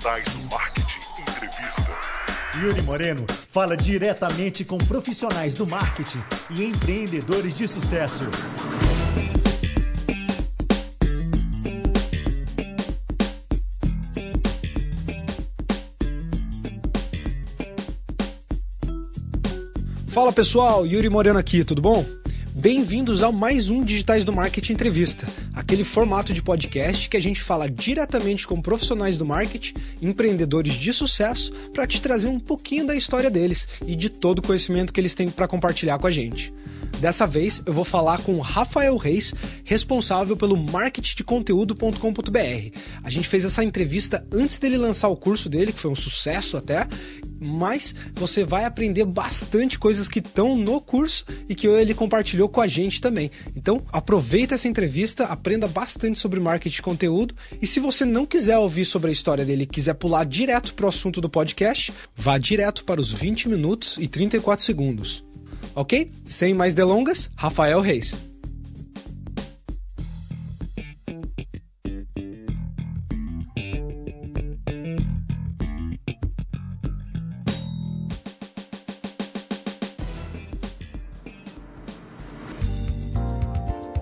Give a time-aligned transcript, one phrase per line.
[0.00, 1.98] Digitais do Marketing Entrevista.
[2.58, 8.24] Yuri Moreno fala diretamente com profissionais do marketing e empreendedores de sucesso.
[20.08, 22.06] Fala pessoal, Yuri Moreno aqui, tudo bom?
[22.54, 25.26] Bem-vindos a mais um Digitais do Marketing Entrevista,
[25.70, 30.92] aquele formato de podcast que a gente fala diretamente com profissionais do marketing, empreendedores de
[30.92, 35.00] sucesso, para te trazer um pouquinho da história deles e de todo o conhecimento que
[35.00, 36.52] eles têm para compartilhar com a gente.
[36.98, 39.32] Dessa vez eu vou falar com Rafael Reis,
[39.64, 42.78] responsável pelo marketingdeconteúdo.com.br.
[43.02, 46.56] A gente fez essa entrevista antes dele lançar o curso dele, que foi um sucesso
[46.56, 46.86] até,
[47.40, 52.60] mas você vai aprender bastante coisas que estão no curso e que ele compartilhou com
[52.60, 53.30] a gente também.
[53.56, 58.58] Então, aproveita essa entrevista, aprenda bastante sobre marketing de conteúdo e se você não quiser
[58.58, 62.84] ouvir sobre a história dele quiser pular direto para o assunto do podcast, vá direto
[62.84, 65.29] para os 20 minutos e 34 segundos.
[65.74, 66.10] Ok?
[66.24, 68.29] Sem mais delongas, Rafael Reis.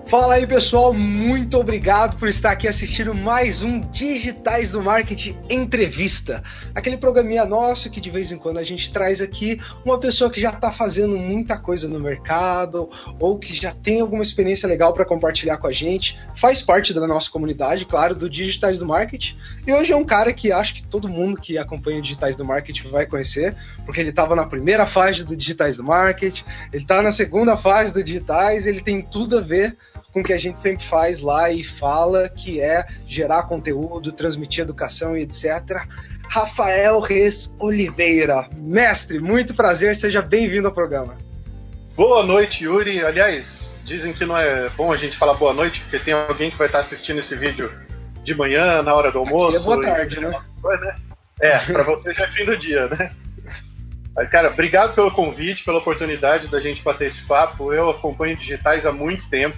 [0.09, 6.41] Fala aí pessoal, muito obrigado por estar aqui assistindo mais um Digitais do Marketing Entrevista.
[6.73, 10.41] Aquele programinha nosso que de vez em quando a gente traz aqui uma pessoa que
[10.41, 15.05] já está fazendo muita coisa no mercado ou que já tem alguma experiência legal para
[15.05, 19.37] compartilhar com a gente, faz parte da nossa comunidade, claro, do Digitais do Marketing.
[19.67, 22.43] E hoje é um cara que acho que todo mundo que acompanha o Digitais do
[22.43, 26.43] Marketing vai conhecer, porque ele estava na primeira fase do Digitais do Marketing,
[26.73, 29.77] ele está na segunda fase do Digitais, ele tem tudo a ver
[30.13, 34.63] com o que a gente sempre faz lá e fala, que é gerar conteúdo, transmitir
[34.63, 35.83] educação e etc.
[36.27, 38.49] Rafael Reis Oliveira.
[38.55, 41.15] Mestre, muito prazer, seja bem-vindo ao programa.
[41.95, 43.03] Boa noite, Yuri.
[43.03, 46.57] Aliás, dizem que não é bom a gente falar boa noite, porque tem alguém que
[46.57, 47.71] vai estar assistindo esse vídeo
[48.23, 49.57] de manhã, na hora do almoço.
[49.57, 50.29] Aqui é boa tarde, né?
[50.29, 50.95] né?
[51.41, 53.11] É, pra você já é fim do dia, né?
[54.15, 57.73] Mas, cara, obrigado pelo convite, pela oportunidade da gente bater esse papo.
[57.73, 59.57] Eu acompanho digitais há muito tempo.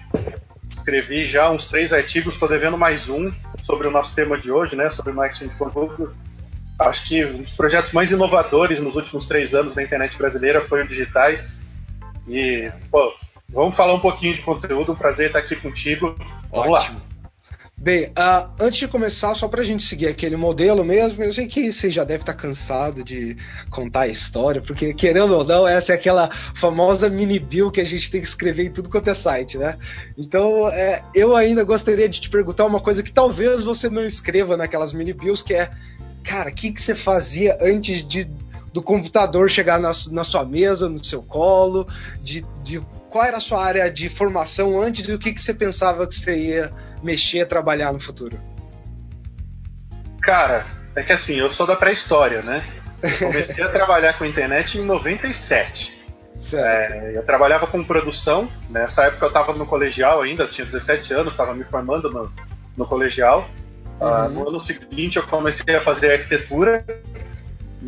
[0.71, 4.75] Escrevi já uns três artigos, estou devendo mais um sobre o nosso tema de hoje,
[4.75, 4.89] né?
[4.89, 6.15] Sobre marketing de conteúdo.
[6.79, 10.83] Acho que um dos projetos mais inovadores nos últimos três anos da internet brasileira foi
[10.83, 11.61] o Digitais.
[12.27, 13.13] E, pô,
[13.49, 14.93] vamos falar um pouquinho de conteúdo.
[14.93, 16.15] Um prazer estar aqui contigo.
[16.49, 16.99] Vamos Ótimo.
[16.99, 17.10] lá.
[17.81, 21.71] Bem, uh, antes de começar, só pra gente seguir aquele modelo mesmo, eu sei que
[21.71, 23.35] você já deve estar cansado de
[23.71, 27.83] contar a história, porque querendo ou não, essa é aquela famosa mini bill que a
[27.83, 29.79] gente tem que escrever em tudo quanto é site, né?
[30.15, 34.55] Então, é, eu ainda gostaria de te perguntar uma coisa que talvez você não escreva
[34.55, 35.67] naquelas mini bills, que é,
[36.23, 38.27] cara, o que, que você fazia antes de,
[38.71, 41.87] do computador chegar na, na sua mesa, no seu colo,
[42.21, 42.79] de, de
[43.11, 46.16] qual era a sua área de formação antes e o que, que você pensava que
[46.16, 46.72] você ia
[47.03, 48.39] mexer, trabalhar no futuro?
[50.22, 52.63] Cara, é que assim, eu sou da pré-história, né?
[53.03, 55.99] Eu comecei a trabalhar com internet em 97.
[56.53, 61.13] É, eu trabalhava com produção, nessa época eu estava no colegial ainda, eu tinha 17
[61.13, 62.31] anos, estava me formando no,
[62.78, 63.47] no colegial.
[63.99, 64.07] Uhum.
[64.07, 66.85] Uh, no ano seguinte eu comecei a fazer arquitetura.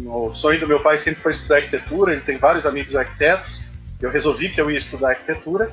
[0.06, 3.73] O sonho do meu pai sempre foi estudar arquitetura, ele tem vários amigos arquitetos.
[4.04, 5.72] Eu resolvi que eu ia estudar arquitetura.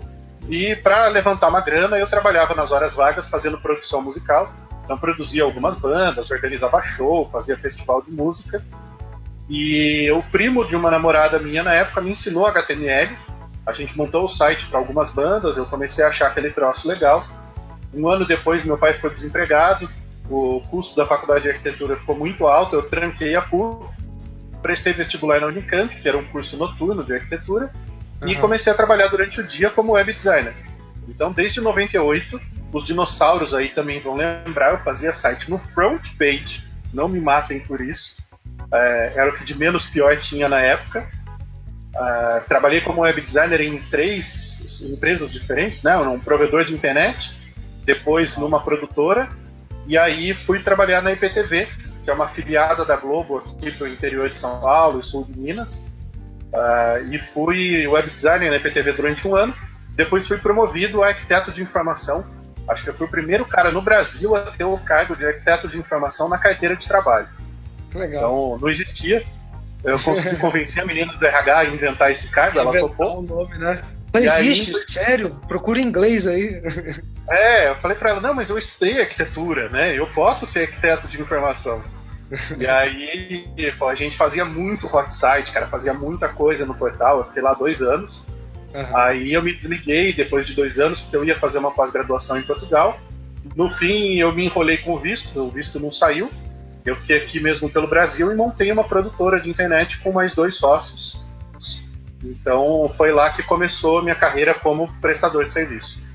[0.49, 4.55] E para levantar uma grana, eu trabalhava nas horas vagas fazendo produção musical.
[4.85, 8.63] Então produzia algumas bandas, organizava show, fazia festival de música.
[9.49, 13.17] E o primo de uma namorada minha na época me ensinou HTML.
[13.67, 17.27] A gente montou o site para algumas bandas, eu comecei a achar aquele troço legal.
[17.93, 19.91] Um ano depois, meu pai ficou desempregado,
[20.31, 23.85] o custo da faculdade de arquitetura ficou muito alto, eu tranquei a PUC,
[24.63, 27.71] prestei vestibular na Unicamp, que era um curso noturno de arquitetura,
[28.23, 28.29] uhum.
[28.29, 30.55] e comecei a trabalhar durante o dia como web designer.
[31.09, 32.41] Então, desde 98,
[32.73, 37.61] os dinossauros aí também vão lembrar, eu fazia site no front page, não me matem
[37.61, 38.17] por isso,
[38.73, 41.09] é, era o que de menos pior tinha na época.
[41.91, 45.97] Uh, trabalhei como web designer em três empresas diferentes, né?
[45.97, 47.37] Um provedor de internet,
[47.85, 49.29] depois numa produtora,
[49.89, 51.67] e aí fui trabalhar na IPTV,
[52.05, 55.37] que é uma afiliada da Globo aqui do interior de São Paulo e sul de
[55.37, 55.85] Minas.
[56.53, 59.55] Uh, e fui web designer na IPTV durante um ano.
[59.95, 62.25] Depois fui promovido a arquiteto de informação.
[62.69, 65.69] Acho que eu fui o primeiro cara no Brasil a ter o cargo de arquiteto
[65.69, 67.29] de informação na carteira de trabalho.
[67.95, 68.21] Legal.
[68.23, 69.25] Então não existia.
[69.83, 73.21] Eu consegui convencer a menina do RH a inventar esse cargo, ela topou.
[73.21, 73.83] o nome, né?
[74.13, 76.61] Não existe, aí, sério, procura inglês aí.
[77.29, 79.97] É, eu falei para ela, não, mas eu estudei arquitetura, né?
[79.97, 81.81] Eu posso ser arquiteto de informação.
[82.59, 83.49] E aí,
[83.89, 87.19] a gente fazia muito hot site, cara, fazia muita coisa no portal.
[87.19, 88.25] Eu fiquei lá dois anos.
[88.73, 88.97] Uhum.
[88.97, 92.43] Aí eu me desliguei depois de dois anos, porque eu ia fazer uma pós-graduação em
[92.43, 92.99] Portugal.
[93.57, 96.31] No fim, eu me enrolei com o visto, o visto não saiu.
[96.85, 100.57] Eu fiquei aqui mesmo pelo Brasil e montei uma produtora de internet com mais dois
[100.57, 101.23] sócios.
[102.23, 106.10] Então foi lá que começou a minha carreira como prestador de serviço.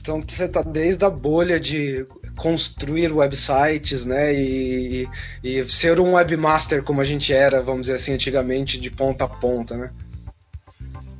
[0.00, 2.06] Então você está desde a bolha de
[2.36, 5.08] construir websites, né, e,
[5.42, 9.28] e, ser um webmaster como a gente era, vamos dizer assim, antigamente, de ponta a
[9.28, 9.90] ponta, né?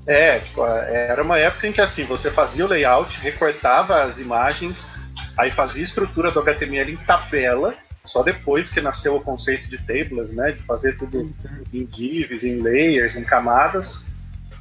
[0.07, 4.91] É, tipo, era uma época em que assim, você fazia o layout, recortava as imagens,
[5.37, 7.75] aí fazia a estrutura do HTML em tabela,
[8.05, 11.35] só depois que nasceu o conceito de tables, né, de fazer tudo
[11.73, 14.07] em divs, em layers, em camadas.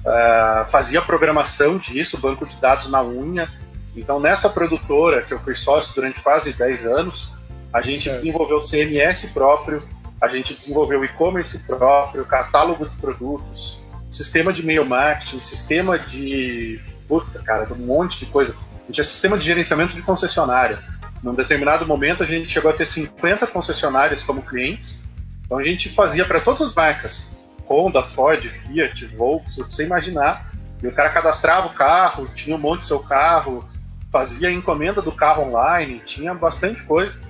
[0.05, 3.49] Uh, fazia programação disso, banco de dados na unha.
[3.95, 7.31] Então, nessa produtora, que eu fui sócio durante quase 10 anos,
[7.73, 8.15] a gente certo.
[8.15, 9.81] desenvolveu CMS próprio,
[10.21, 16.79] a gente desenvolveu e-commerce próprio, catálogo de produtos, sistema de e-mail marketing, sistema de.
[17.07, 18.53] Puta, cara, um monte de coisa.
[18.53, 20.79] A gente tinha sistema de gerenciamento de concessionária.
[21.21, 25.03] Num determinado momento, a gente chegou a ter 50 concessionárias como clientes.
[25.45, 27.37] Então, a gente fazia para todas as marcas:
[27.69, 30.51] Honda, Ford, Fiat, Volkswagen, você imaginar.
[30.81, 33.67] E o cara cadastrava o carro, tinha um monte do seu carro,
[34.15, 37.21] fazia encomenda do carro online, tinha bastante coisa.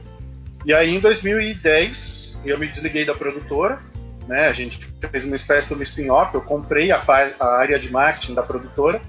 [0.64, 3.80] E aí, em 2010, eu me desliguei da produtora
[4.28, 4.48] né?
[4.48, 4.80] A gente
[5.12, 7.04] fez uma espécie de spin-off, eu comprei a,
[7.40, 9.02] a, área de marketing da produtora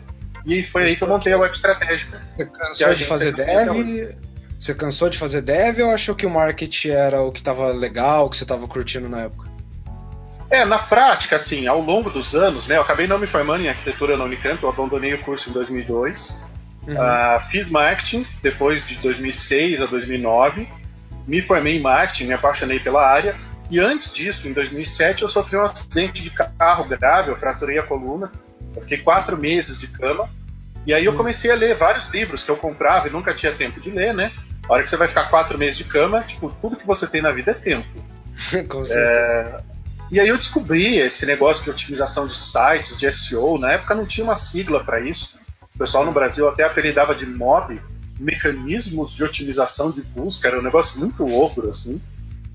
[0.44, 2.20] e foi aí que eu montei a web estratégica.
[2.37, 4.17] Você cansou de fazer dev?
[4.58, 8.28] Você cansou de fazer dev ou achou que o marketing era o que estava legal,
[8.31, 9.46] que você estava curtindo na época?
[10.49, 13.69] É, na prática, assim, ao longo dos anos, né, eu acabei não me formando em
[13.69, 16.40] arquitetura na Unicamp, eu abandonei o curso em 2002,
[16.87, 16.94] uhum.
[16.94, 20.69] uh, fiz marketing depois de 2006 a 2009,
[21.27, 23.35] me formei em marketing, me apaixonei pela área,
[23.71, 27.83] e antes disso, em 2007, eu sofri um acidente de carro grave, eu fraturei a
[27.83, 28.31] coluna,
[28.75, 30.29] eu fiquei quatro meses de cama.
[30.87, 31.17] E aí eu hum.
[31.17, 34.31] comecei a ler vários livros que eu comprava e nunca tinha tempo de ler, né?
[34.69, 37.21] A hora que você vai ficar quatro meses de cama, tipo, tudo que você tem
[37.21, 37.87] na vida é tempo.
[38.69, 39.65] Com certeza.
[39.73, 39.77] É...
[40.09, 43.59] E aí eu descobri esse negócio de otimização de sites, de SEO.
[43.59, 45.37] Na época não tinha uma sigla para isso.
[45.76, 47.78] O pessoal no Brasil até apelidava de MOB,
[48.19, 50.49] mecanismos de otimização de busca.
[50.49, 52.00] Era um negócio muito ogro, assim.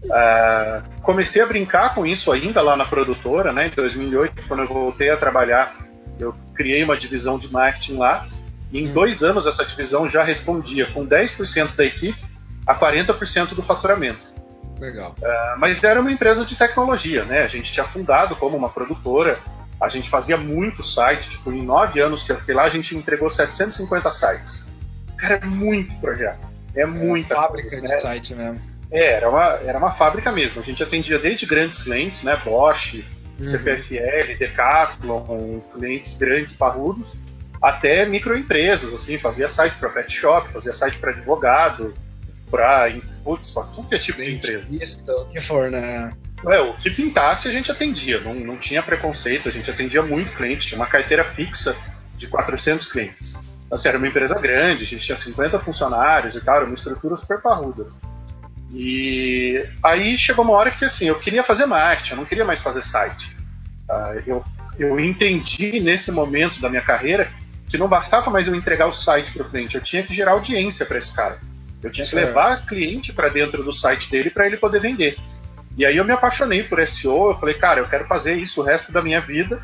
[0.03, 3.67] Uh, comecei a brincar com isso ainda lá na produtora, né?
[3.67, 5.77] Em 2008, quando eu voltei a trabalhar,
[6.19, 8.27] eu criei uma divisão de marketing lá.
[8.71, 8.93] E em hum.
[8.93, 12.19] dois anos essa divisão já respondia com 10% da equipe
[12.65, 14.19] a 40% do faturamento.
[14.79, 15.15] Legal.
[15.19, 17.43] Uh, mas era uma empresa de tecnologia, né?
[17.43, 19.39] A gente tinha fundado como uma produtora,
[19.81, 22.95] a gente fazia muito site, tipo, em nove anos que eu fiquei lá, a gente
[22.95, 24.69] entregou 750 sites.
[25.17, 26.47] Cara, é muito projeto.
[26.75, 27.99] É, é muita fábrica coisa, de né?
[27.99, 28.61] site mesmo.
[28.91, 30.61] É, era uma, era uma fábrica mesmo.
[30.61, 32.39] A gente atendia desde grandes clientes, né?
[32.45, 33.03] Bosch,
[33.39, 33.47] uhum.
[33.47, 37.15] CPFL, Decathlon, clientes grandes, parrudos,
[37.61, 41.93] até microempresas, assim, fazia site para pet shop, fazia site para advogado,
[42.49, 42.91] para
[43.23, 44.65] putz, tudo que é tipo de empresa.
[44.69, 46.11] Isso, o que for, né?
[46.47, 50.35] É, o que pintasse a gente atendia, não, não tinha preconceito, a gente atendia muito
[50.35, 51.75] cliente, tinha uma carteira fixa
[52.17, 53.35] de 400 clientes.
[53.65, 56.73] Então, assim, era uma empresa grande, a gente tinha 50 funcionários e tal, era uma
[56.73, 57.87] estrutura super parruda.
[58.73, 62.61] E aí chegou uma hora que assim, eu queria fazer marketing, eu não queria mais
[62.61, 63.35] fazer site.
[63.89, 64.45] Uh, eu,
[64.79, 67.29] eu entendi nesse momento da minha carreira
[67.69, 70.31] que não bastava mais eu entregar o site para o cliente, eu tinha que gerar
[70.31, 71.39] audiência para esse cara.
[71.83, 75.17] Eu tinha que levar cliente para dentro do site dele para ele poder vender.
[75.81, 78.63] E aí eu me apaixonei por SEO, eu falei, cara, eu quero fazer isso o
[78.63, 79.59] resto da minha vida.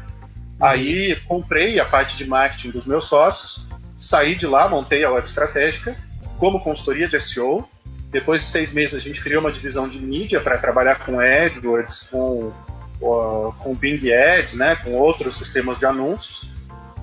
[0.60, 3.68] Aí comprei a parte de marketing dos meus sócios,
[4.00, 5.96] saí de lá, montei a web estratégica
[6.40, 7.70] como consultoria de SEO
[8.10, 12.10] depois de seis meses, a gente criou uma divisão de mídia para trabalhar com AdWords,
[12.10, 12.52] com,
[13.00, 16.48] com Bing Ads, né, com outros sistemas de anúncios.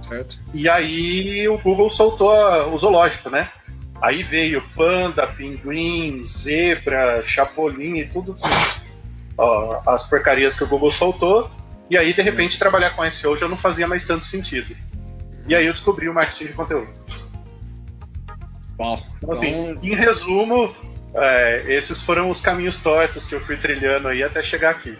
[0.08, 0.36] Certo.
[0.52, 3.48] E aí o Google soltou a, o zoológico, né?
[4.02, 8.36] Aí veio panda, pinguim, zebra, chapolim e tudo
[9.86, 11.50] as porcarias que o Google soltou.
[11.90, 14.74] E aí, de repente, trabalhar com SEO já não fazia mais tanto sentido.
[15.46, 16.88] E aí eu descobri o marketing de conteúdo.
[18.76, 19.84] Bom, então, assim, então...
[19.84, 20.74] em resumo,
[21.14, 24.96] é, esses foram os caminhos tortos que eu fui trilhando aí até chegar aqui.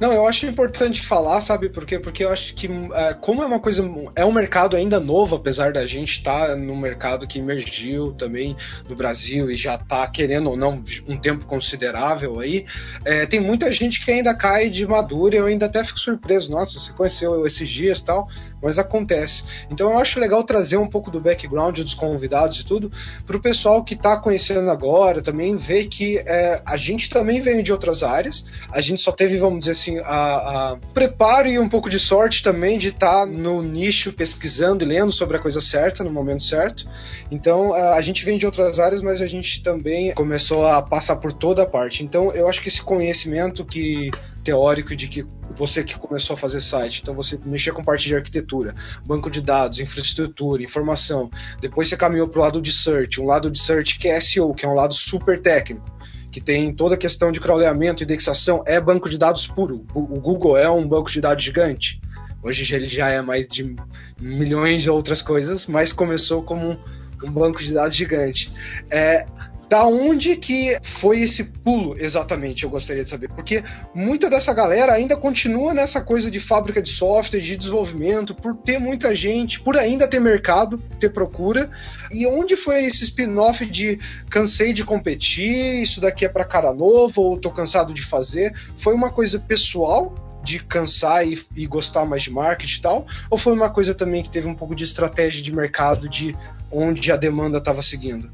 [0.00, 1.98] Não, eu acho importante falar, sabe por quê?
[1.98, 3.82] Porque eu acho que, é, como é uma coisa.
[4.14, 8.56] É um mercado ainda novo, apesar da gente estar tá no mercado que emergiu também
[8.88, 12.64] no Brasil e já está querendo ou não um tempo considerável aí,
[13.04, 16.50] é, tem muita gente que ainda cai de madura e eu ainda até fico surpreso.
[16.50, 18.28] Nossa, você conheceu esses dias tal.
[18.62, 19.44] Mas acontece.
[19.70, 22.90] Então eu acho legal trazer um pouco do background dos convidados e tudo,
[23.26, 27.62] para o pessoal que está conhecendo agora também ver que é, a gente também veio
[27.62, 31.68] de outras áreas, a gente só teve, vamos dizer assim, a, a preparo e um
[31.68, 35.60] pouco de sorte também de estar tá no nicho pesquisando e lendo sobre a coisa
[35.60, 36.88] certa no momento certo.
[37.30, 41.32] Então a gente vem de outras áreas, mas a gente também começou a passar por
[41.32, 42.02] toda a parte.
[42.02, 44.10] Então eu acho que esse conhecimento que
[44.48, 48.14] teórico de que você que começou a fazer site, então você mexia com parte de
[48.14, 48.74] arquitetura,
[49.04, 51.30] banco de dados, infraestrutura, informação.
[51.60, 54.54] Depois você caminhou para o lado de search, um lado de search que é SEO,
[54.54, 55.84] que é um lado super técnico,
[56.32, 59.84] que tem toda a questão de crawleamento, indexação, é banco de dados puro.
[59.92, 62.00] O Google é um banco de dados gigante.
[62.42, 63.76] Hoje ele já é mais de
[64.18, 66.76] milhões de outras coisas, mas começou como um,
[67.24, 68.50] um banco de dados gigante.
[68.90, 69.26] É,
[69.68, 73.28] da onde que foi esse pulo exatamente, eu gostaria de saber.
[73.28, 73.62] Porque
[73.94, 78.78] muita dessa galera ainda continua nessa coisa de fábrica de software, de desenvolvimento, por ter
[78.78, 81.70] muita gente, por ainda ter mercado, ter procura.
[82.10, 83.98] E onde foi esse spin-off de
[84.30, 88.54] cansei de competir, isso daqui é para cara novo, ou tô cansado de fazer?
[88.76, 93.06] Foi uma coisa pessoal de cansar e, e, gostar mais de marketing e tal?
[93.28, 96.34] Ou foi uma coisa também que teve um pouco de estratégia de mercado de
[96.70, 98.30] onde a demanda estava seguindo?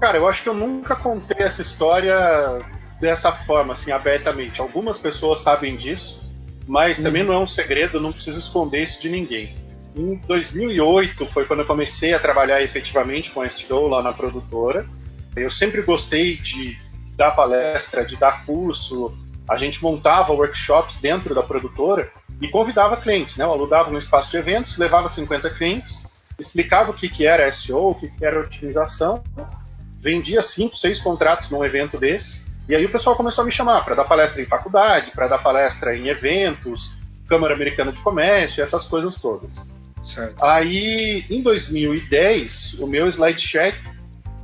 [0.00, 2.14] Cara, eu acho que eu nunca contei essa história
[3.00, 4.60] dessa forma, assim, abertamente.
[4.60, 6.22] Algumas pessoas sabem disso,
[6.66, 7.28] mas também uhum.
[7.28, 9.56] não é um segredo, não preciso esconder isso de ninguém.
[9.96, 14.86] Em 2008 foi quando eu comecei a trabalhar efetivamente com SEO lá na produtora.
[15.34, 16.76] Eu sempre gostei de
[17.16, 19.16] dar palestra, de dar curso.
[19.48, 22.10] A gente montava workshops dentro da produtora
[22.42, 23.44] e convidava clientes, né?
[23.44, 26.06] Eu alugava um espaço de eventos, levava 50 clientes,
[26.38, 29.24] explicava o que, que era SEO, o que, que era otimização
[30.06, 32.40] vendia cinco, seis contratos num evento desse.
[32.68, 35.38] E aí o pessoal começou a me chamar para dar palestra em faculdade, para dar
[35.38, 36.92] palestra em eventos,
[37.26, 39.68] Câmara Americana de Comércio, essas coisas todas.
[40.04, 40.40] Certo.
[40.44, 43.74] Aí, em 2010, o meu SlideShare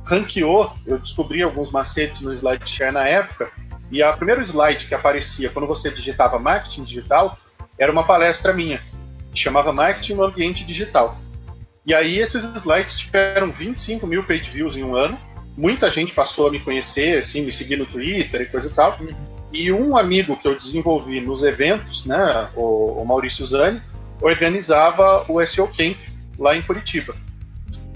[0.03, 3.49] ranqueou, eu descobri alguns macetes no SlideShare na época,
[3.89, 7.37] e a primeiro slide que aparecia quando você digitava marketing digital
[7.79, 8.81] era uma palestra minha,
[9.33, 11.17] que chamava Marketing no Ambiente Digital.
[11.85, 15.17] E aí esses slides tiveram 25 mil page views em um ano,
[15.57, 18.97] muita gente passou a me conhecer, assim, me seguir no Twitter e coisa e tal.
[19.51, 23.81] E um amigo que eu desenvolvi nos eventos, né, o, o Maurício Zani,
[24.21, 25.97] organizava o SEO Camp
[26.39, 27.15] lá em Curitiba.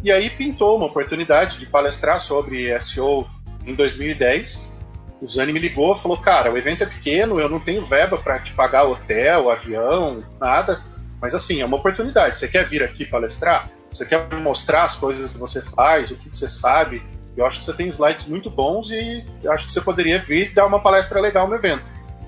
[0.04, 3.28] E aí pintou uma oportunidade de palestrar sobre SEO
[3.66, 4.78] em 2010.
[5.20, 8.18] O Zani me ligou e falou: Cara, o evento é pequeno, eu não tenho verba
[8.18, 10.82] para te pagar hotel, avião, nada.
[11.20, 12.38] Mas assim, é uma oportunidade.
[12.38, 13.70] Você quer vir aqui palestrar?
[13.92, 17.02] Você quer mostrar as coisas que você faz, o que você sabe?
[17.38, 20.66] Eu acho que você tem slides muito bons e acho que você poderia vir dar
[20.66, 21.84] uma palestra legal no evento.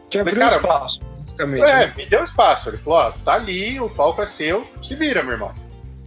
[0.08, 1.63] Te abriu cara, espaço, basicamente.
[1.63, 1.94] É, né?
[1.98, 2.70] me deu espaço.
[2.70, 5.54] Ele falou: ó, tá ali, o palco é seu, se vira, meu irmão.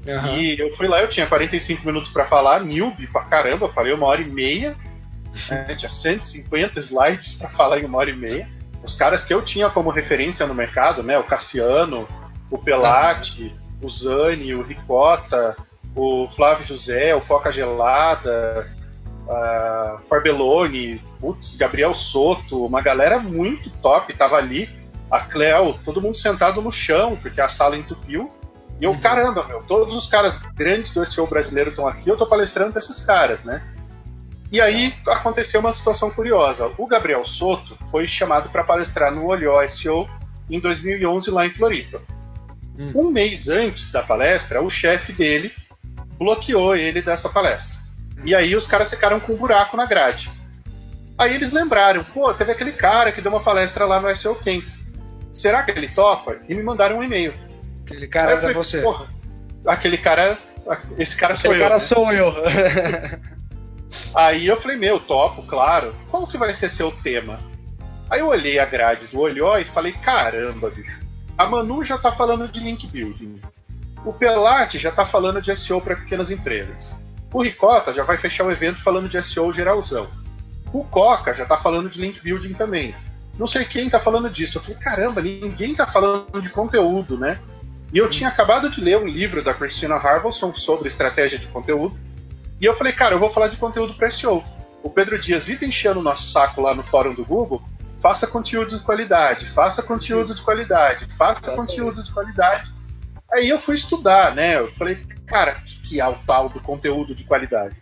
[0.06, 0.36] Uhum.
[0.36, 4.06] E eu fui lá, eu tinha 45 minutos para falar, newbie pra caramba, falei uma
[4.06, 4.76] hora e meia.
[5.48, 8.48] Né, tinha 150 slides para falar em uma hora e meia.
[8.84, 11.18] Os caras que eu tinha como referência no mercado, né?
[11.18, 12.08] O Cassiano,
[12.50, 13.88] o Pelati, uhum.
[13.88, 15.56] o Zani, o Ricota,
[15.94, 18.68] o Flávio José, o Coca Gelada,
[19.26, 24.68] uh, Farbelloni, putz, Gabriel Soto, uma galera muito top tava ali.
[25.10, 28.32] A Cleo, todo mundo sentado no chão, porque a sala entupiu.
[28.80, 29.00] E eu, uhum.
[29.00, 32.78] caramba, meu, todos os caras grandes do SEO brasileiro estão aqui, eu tô palestrando pra
[32.78, 33.62] esses caras, né?
[34.50, 36.70] E aí aconteceu uma situação curiosa.
[36.76, 40.08] O Gabriel Soto foi chamado para palestrar no Olho SEO
[40.50, 42.00] em 2011 lá em Floripa.
[42.78, 42.92] Hum.
[42.94, 45.52] Um mês antes da palestra, o chefe dele
[46.18, 47.81] bloqueou ele dessa palestra.
[48.24, 50.30] E aí os caras ficaram com um buraco na grade.
[51.18, 54.64] Aí eles lembraram, pô, teve aquele cara que deu uma palestra lá no SEO Camp.
[55.34, 56.36] Será que ele topa?
[56.48, 57.34] E me mandaram um e-mail.
[57.84, 58.80] Aquele cara era você.
[58.80, 59.08] Porra,
[59.66, 60.38] aquele cara.
[60.98, 61.60] Esse cara sou eu.
[61.60, 61.80] cara né?
[61.80, 62.32] sou eu.
[64.14, 65.94] aí eu falei, meu, topo, claro.
[66.10, 67.38] Qual que vai ser seu tema?
[68.10, 71.00] Aí eu olhei a grade do Olhó e falei, caramba, bicho.
[71.36, 73.40] A Manu já tá falando de link building.
[74.04, 76.96] O Pelate já tá falando de SEO para pequenas empresas.
[77.32, 80.06] O Ricota já vai fechar o evento falando de SEO geralzão.
[80.72, 82.94] O Coca já está falando de link building também.
[83.38, 84.58] Não sei quem está falando disso.
[84.58, 87.38] Eu falei, caramba, ninguém está falando de conteúdo, né?
[87.92, 91.98] E eu tinha acabado de ler um livro da Christina Harvelson sobre estratégia de conteúdo.
[92.60, 94.42] E eu falei, cara, eu vou falar de conteúdo para SEO.
[94.82, 97.62] O Pedro Dias vive enchendo o nosso saco lá no fórum do Google.
[98.00, 102.72] Faça conteúdo de qualidade, faça conteúdo de qualidade, faça conteúdo de qualidade.
[103.30, 104.58] Aí eu fui estudar, né?
[104.58, 107.74] Eu falei, cara, o que é o tal do conteúdo de qualidade?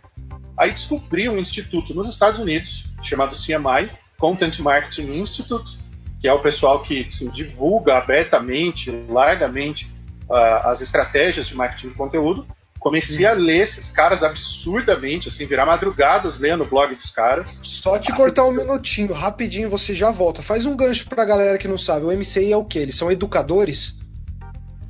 [0.57, 5.77] Aí descobri um instituto nos Estados Unidos, chamado CMI, Content Marketing Institute,
[6.21, 9.85] que é o pessoal que assim, divulga abertamente, largamente,
[10.29, 12.47] uh, as estratégias de marketing de conteúdo.
[12.79, 17.59] Comecei a ler esses caras absurdamente, assim, virar madrugadas lendo o blog dos caras.
[17.61, 20.41] Só te assim, cortar um minutinho, rapidinho, você já volta.
[20.41, 22.05] Faz um gancho pra galera que não sabe.
[22.05, 22.79] O MCI é o quê?
[22.79, 23.99] Eles são educadores?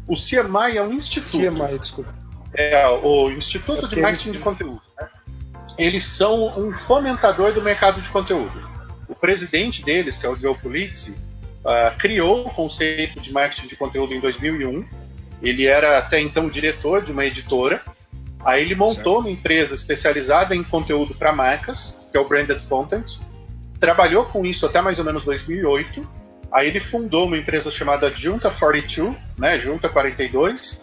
[0.08, 1.38] O CMI é um instituto.
[1.38, 2.21] CMI, desculpa.
[2.54, 4.82] É o Instituto de Marketing de Conteúdo.
[5.00, 5.08] Né?
[5.78, 8.70] Eles são um fomentador do mercado de conteúdo.
[9.08, 11.12] O presidente deles, que é o Joe Pulizzi,
[11.62, 14.86] uh, criou o conceito de marketing de conteúdo em 2001.
[15.42, 17.82] Ele era até então diretor de uma editora.
[18.44, 19.20] Aí ele montou certo.
[19.20, 23.20] uma empresa especializada em conteúdo para marcas, que é o Branded Content.
[23.80, 26.08] Trabalhou com isso até mais ou menos 2008.
[26.52, 30.82] Aí ele fundou uma empresa chamada Junta 42, né, Junta 42,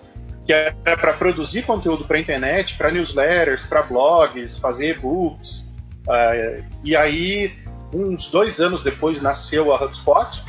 [0.48, 5.70] que era para produzir conteúdo para internet, para newsletters, para blogs, fazer e-books.
[6.06, 7.52] Uh, e aí,
[7.92, 10.42] uns dois anos depois, nasceu a HubSpot,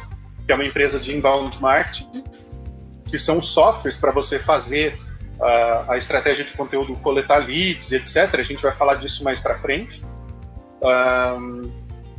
[0.45, 2.23] que é uma empresa de inbound marketing,
[3.07, 4.97] que são softwares para você fazer
[5.37, 8.35] uh, a estratégia de conteúdo, coletar leads, etc.
[8.35, 10.01] A gente vai falar disso mais para frente.
[10.81, 11.69] Um,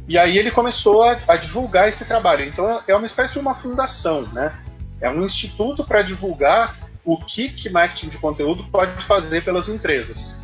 [0.07, 2.45] e aí ele começou a, a, divulgar esse trabalho.
[2.45, 4.53] Então é uma espécie de uma fundação, né?
[5.01, 10.41] É um instituto para divulgar o que, que marketing de conteúdo pode fazer pelas empresas.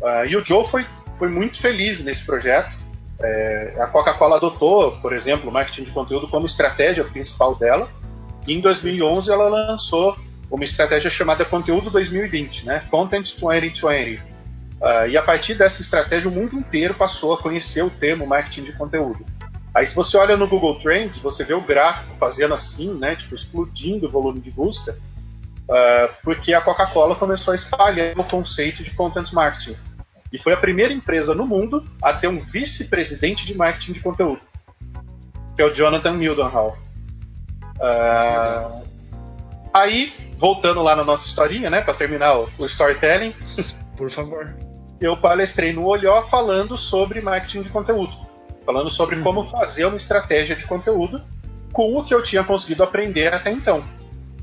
[0.00, 0.84] Uh, e o Joe foi,
[1.18, 2.70] foi muito feliz nesse projeto.
[3.18, 7.88] É, a Coca-Cola adotou, por exemplo, o marketing de conteúdo como estratégia principal dela.
[8.46, 10.16] E em 2011 ela lançou
[10.50, 12.86] uma estratégia chamada Conteúdo 2020, né?
[12.90, 13.84] Content 2020.
[13.84, 18.64] Uh, e a partir dessa estratégia, o mundo inteiro passou a conhecer o termo marketing
[18.64, 19.24] de conteúdo.
[19.74, 23.16] Aí, se você olha no Google Trends, você vê o gráfico fazendo assim, né?
[23.16, 24.96] Tipo, explodindo o volume de busca,
[25.68, 29.76] uh, porque a Coca-Cola começou a espalhar o conceito de content marketing.
[30.32, 34.40] E foi a primeira empresa no mundo a ter um vice-presidente de marketing de conteúdo,
[35.54, 36.76] que é o Jonathan Mildenhall.
[37.76, 38.82] Uh,
[39.72, 43.34] aí, voltando lá na nossa historinha, né, para terminar o, o, storytelling.
[43.96, 44.54] Por favor.
[45.00, 48.12] Eu palestrei no Olhó falando sobre marketing de conteúdo,
[48.64, 49.50] falando sobre como uhum.
[49.50, 51.22] fazer uma estratégia de conteúdo
[51.72, 53.84] com o que eu tinha conseguido aprender até então.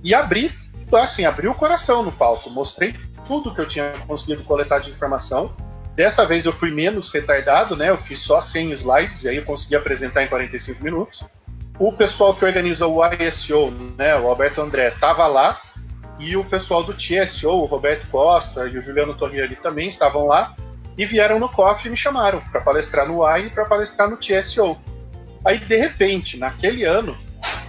[0.04, 0.52] E abri,
[0.94, 2.94] assim, abri o coração no palco, mostrei
[3.28, 5.54] tudo que eu tinha conseguido coletar de informação
[5.96, 7.90] Dessa vez eu fui menos retardado, né?
[7.90, 11.24] Eu fiz só 100 slides e aí eu consegui apresentar em 45 minutos.
[11.78, 15.60] O pessoal que organiza o ISO, né, o Alberto André, estava lá
[16.20, 20.56] e o pessoal do TSO, o Roberto Costa e o Juliano Torriani também estavam lá
[20.98, 24.18] e vieram no COF e me chamaram para palestrar no AI e para palestrar no
[24.18, 24.78] TSO.
[25.46, 27.18] Aí, de repente, naquele ano,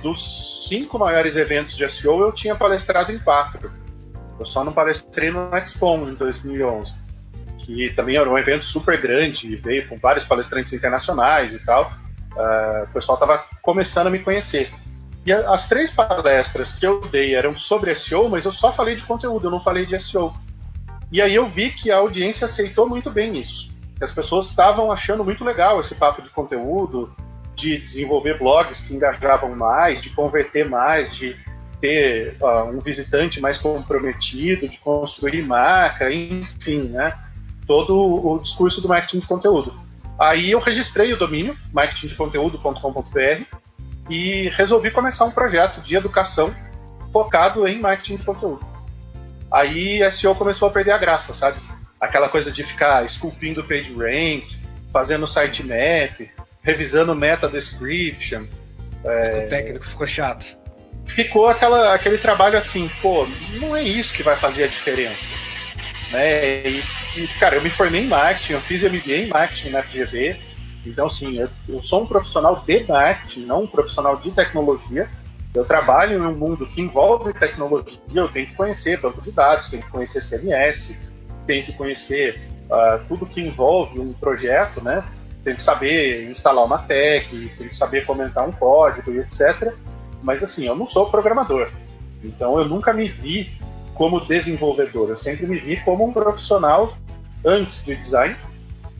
[0.02, 3.70] dos cinco maiores eventos de SEO, eu tinha palestrado em quatro.
[4.38, 7.04] Eu só não palestrei no Expo em 2011
[7.64, 11.92] que também era um evento super grande, veio com vários palestrantes internacionais e tal.
[12.36, 14.70] Uh, o pessoal estava começando a me conhecer.
[15.24, 18.96] E a, as três palestras que eu dei eram sobre SEO, mas eu só falei
[18.96, 20.34] de conteúdo, eu não falei de SEO.
[21.10, 23.72] E aí eu vi que a audiência aceitou muito bem isso.
[23.96, 27.14] Que as pessoas estavam achando muito legal esse papo de conteúdo,
[27.54, 31.36] de desenvolver blogs que engajavam mais, de converter mais, de
[31.80, 37.16] ter uh, um visitante mais comprometido, de construir marca, enfim, né?
[37.66, 39.74] todo o discurso do marketing de conteúdo.
[40.18, 43.44] Aí eu registrei o domínio, marketingdeconteúdo.com.br,
[44.08, 46.54] e resolvi começar um projeto de educação
[47.12, 48.66] focado em marketing de conteúdo.
[49.50, 51.58] Aí SEO começou a perder a graça, sabe?
[52.00, 54.44] Aquela coisa de ficar esculpindo page rank,
[54.92, 56.30] fazendo sitemap,
[56.64, 58.44] revisando meta description.
[59.04, 59.46] É...
[59.46, 60.56] O técnico ficou chato.
[61.06, 63.28] Ficou aquela, aquele trabalho assim, pô,
[63.60, 65.44] não é isso que vai fazer a diferença
[66.14, 66.66] né?
[66.68, 66.82] E,
[67.16, 70.36] e, cara, eu me formei em marketing, eu fiz MBA em marketing na FGV,
[70.86, 75.08] então, assim, eu, eu, sou um profissional de marketing, não um profissional de tecnologia.
[75.54, 79.70] Eu trabalho em um mundo que envolve tecnologia, eu tenho que conhecer banco de dados,
[79.70, 80.94] tenho que conhecer CMS,
[81.46, 85.02] tenho que conhecer uh, tudo que envolve um projeto, né?
[85.44, 89.72] Tenho que saber instalar uma tech, tenho que saber comentar um código e etc.
[90.22, 91.70] Mas, assim, eu não sou programador.
[92.24, 93.52] Então, eu nunca me vi
[93.94, 95.10] como desenvolvedor.
[95.10, 96.96] Eu sempre me vi como um profissional
[97.44, 98.36] antes de design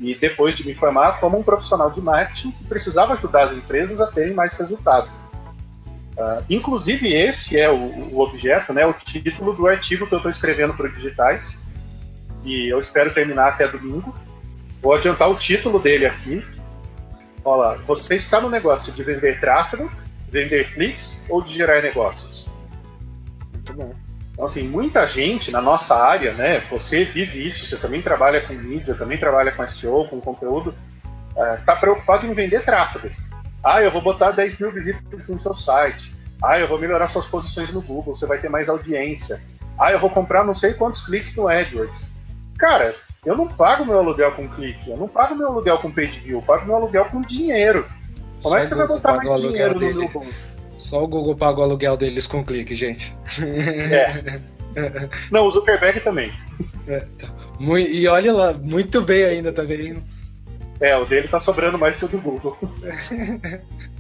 [0.01, 4.01] e depois de me formar como um profissional de marketing que precisava ajudar as empresas
[4.01, 5.09] a terem mais resultado.
[6.17, 10.31] Uh, inclusive esse é o, o, objeto, né, o título do artigo que eu estou
[10.31, 11.59] escrevendo para o Digitais
[12.45, 14.15] e eu espero terminar até domingo.
[14.85, 16.45] Vou adiantar o título dele aqui.
[17.43, 19.91] Olha, você está no negócio de vender tráfego,
[20.29, 22.47] vender cliques ou de gerar negócios?
[23.51, 23.95] Muito bom.
[24.35, 26.61] Então, assim, muita gente na nossa área, né?
[26.71, 30.75] Você vive isso, você também trabalha com mídia, também trabalha com SEO, com conteúdo,
[31.31, 33.09] está é, preocupado em vender tráfego.
[33.63, 36.15] Ah, eu vou botar 10 mil visitas no seu site.
[36.43, 39.41] Ah, eu vou melhorar suas posições no Google, você vai ter mais audiência.
[39.79, 42.13] Ah, eu vou comprar não sei quantos cliques no AdWords.
[42.59, 46.21] Cara, eu não pago meu aluguel com clique, eu não pago meu aluguel com page
[46.21, 47.85] view, eu pago meu aluguel com dinheiro.
[48.43, 50.35] Como Só é que você vai botar mais dinheiro no meu bolso?
[50.79, 53.17] Só o Google paga o aluguel deles com clique, gente.
[53.91, 54.41] É.
[55.31, 56.33] Não, o Zuckerberg também.
[56.87, 57.29] É, tá.
[57.79, 60.03] E olha lá, muito bem ainda, tá vendo?
[60.81, 62.59] É, o dele tá sobrando mais que o do Google.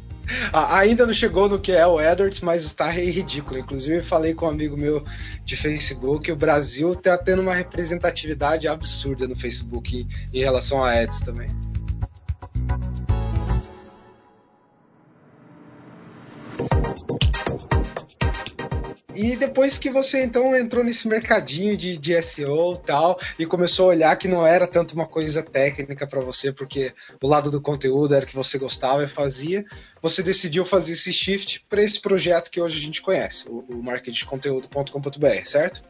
[0.53, 3.59] Ainda não chegou no que é o AdWords, mas está ridículo.
[3.59, 5.05] Inclusive, falei com um amigo meu
[5.45, 10.83] de Facebook que o Brasil está tendo uma representatividade absurda no Facebook em, em relação
[10.83, 11.51] a ads também.
[19.15, 23.89] E depois que você então entrou nesse mercadinho de, de SEO tal, e começou a
[23.91, 28.15] olhar que não era tanto uma coisa técnica para você, porque o lado do conteúdo
[28.15, 29.65] era que você gostava e fazia,
[30.03, 33.83] você decidiu fazer esse shift para esse projeto que hoje a gente conhece, o, o
[33.83, 35.83] marketingconteúdo.com.br, certo?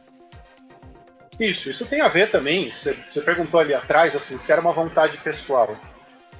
[1.39, 2.71] Isso, isso tem a ver também.
[2.71, 5.75] Você, você, perguntou ali atrás assim, se era uma vontade pessoal.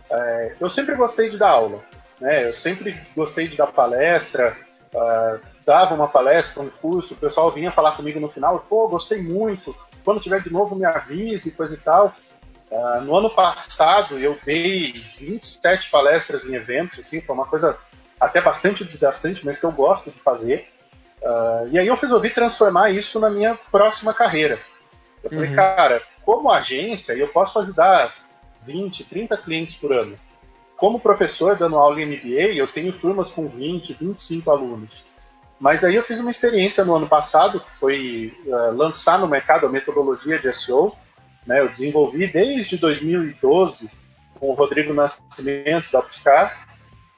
[0.09, 1.83] É, eu sempre gostei de dar aula,
[2.21, 2.47] né?
[2.47, 4.55] Eu sempre gostei de dar palestra.
[4.93, 9.21] Uh, dava uma palestra, um curso, o pessoal vinha falar comigo no final, pô, gostei
[9.21, 12.13] muito, quando tiver de novo me avise, coisa e tal.
[12.69, 17.77] Uh, no ano passado eu dei 27 palestras em eventos, assim, foi uma coisa
[18.19, 20.67] até bastante desgastante, mas que eu gosto de fazer.
[21.21, 24.59] Uh, e aí eu resolvi transformar isso na minha próxima carreira.
[25.23, 25.55] Eu falei, uhum.
[25.55, 28.13] cara, como agência, eu posso ajudar
[28.63, 30.17] 20, 30 clientes por ano.
[30.77, 35.04] Como professor dando aula em MBA, eu tenho turmas com 20, 25 alunos.
[35.59, 39.69] Mas aí eu fiz uma experiência no ano passado, foi uh, lançar no mercado a
[39.69, 40.95] metodologia de SEO.
[41.45, 41.61] Né?
[41.61, 43.89] Eu desenvolvi desde 2012
[44.39, 46.65] com o Rodrigo Nascimento da Buscar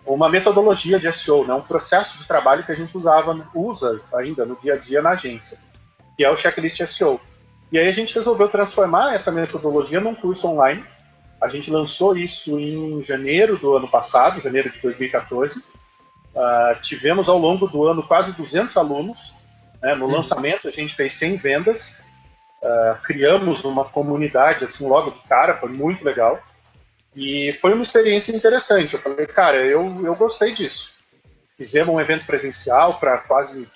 [0.05, 1.53] uma metodologia de SEO, né?
[1.53, 5.09] um processo de trabalho que a gente usava, usa ainda no dia a dia na
[5.09, 5.57] agência,
[6.15, 7.19] que é o checklist SEO.
[7.71, 10.81] E aí a gente resolveu transformar essa metodologia num curso online.
[11.41, 15.61] A gente lançou isso em janeiro do ano passado, janeiro de 2014
[16.37, 19.33] Uh, tivemos ao longo do ano quase 200 alunos.
[19.81, 19.95] Né?
[19.95, 20.11] No uhum.
[20.11, 22.03] lançamento a gente fez 100 vendas.
[22.61, 26.39] Uh, criamos uma comunidade assim logo de cara, foi muito legal.
[27.15, 28.93] E foi uma experiência interessante.
[28.93, 30.91] Eu falei, cara, eu, eu gostei disso.
[31.57, 33.67] Fizemos um evento presencial para quase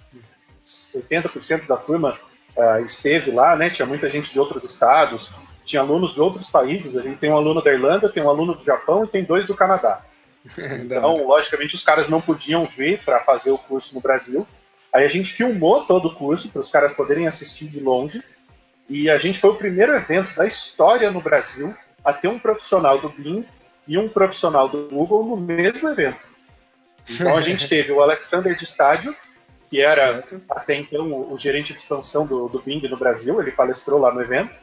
[0.96, 2.20] 80% da turma
[2.56, 3.72] uh, esteve lá, né?
[3.72, 5.34] Tinha muita gente de outros estados,
[5.66, 6.96] tinha alunos de outros países.
[6.96, 9.48] A gente tem um aluno da Irlanda, tem um aluno do Japão e tem dois
[9.48, 10.04] do Canadá.
[10.84, 14.48] Então, logicamente, os caras não podiam vir para fazer o curso no Brasil.
[14.94, 18.24] Aí a gente filmou todo o curso para os caras poderem assistir de longe.
[18.90, 21.74] E a gente foi o primeiro evento da história no Brasil
[22.04, 23.46] a ter um profissional do Bing
[23.88, 26.20] e um profissional do Google no mesmo evento.
[27.10, 29.16] Então a gente teve o Alexander de Estádio,
[29.70, 30.42] que era certo.
[30.50, 34.14] até então o, o, gerente de expansão do, do Bing no Brasil, ele palestrou lá
[34.14, 34.54] no evento.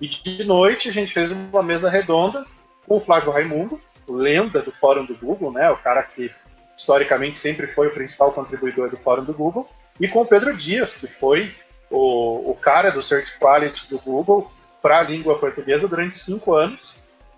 [0.00, 2.44] E de noite a gente fez uma mesa redonda
[2.86, 3.80] com o Flávio Raimundo,
[4.12, 5.70] lenda do fórum do Google, né?
[5.70, 6.30] O cara que
[6.76, 9.68] historicamente sempre foi o principal contribuidor do fórum do Google,
[10.00, 11.52] e com o Pedro Dias, que foi
[11.90, 16.96] o, o cara do Search Quality do Google para a língua portuguesa durante cinco anos.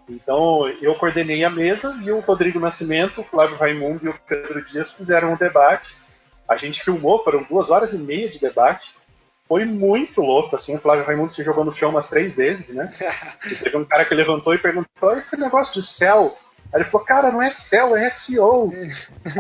[0.09, 4.65] Então eu coordenei a mesa e o Rodrigo Nascimento, o Flávio Raimundo e o Pedro
[4.65, 5.97] Dias fizeram um debate.
[6.49, 8.93] A gente filmou, foram duas horas e meia de debate.
[9.49, 12.93] Foi muito louco, assim, o Flávio Raimundo se jogou no chão umas três vezes, né?
[13.47, 16.37] E teve um cara que levantou e perguntou: esse negócio de céu
[16.73, 18.73] Aí ele falou, cara, não é céu, é SEO.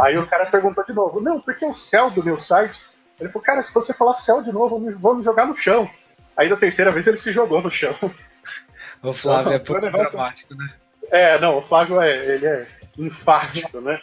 [0.02, 2.80] Aí o cara perguntou de novo, não, porque o céu do meu site.
[3.20, 5.88] Ele falou, cara, se você falar céu de novo, vou me jogar no chão.
[6.36, 7.94] Aí da terceira vez ele se jogou no chão.
[9.02, 10.70] O Flávio é pouco dramático, né?
[11.10, 12.66] É, não, o Flávio é, ele é
[12.98, 14.00] enfático, né?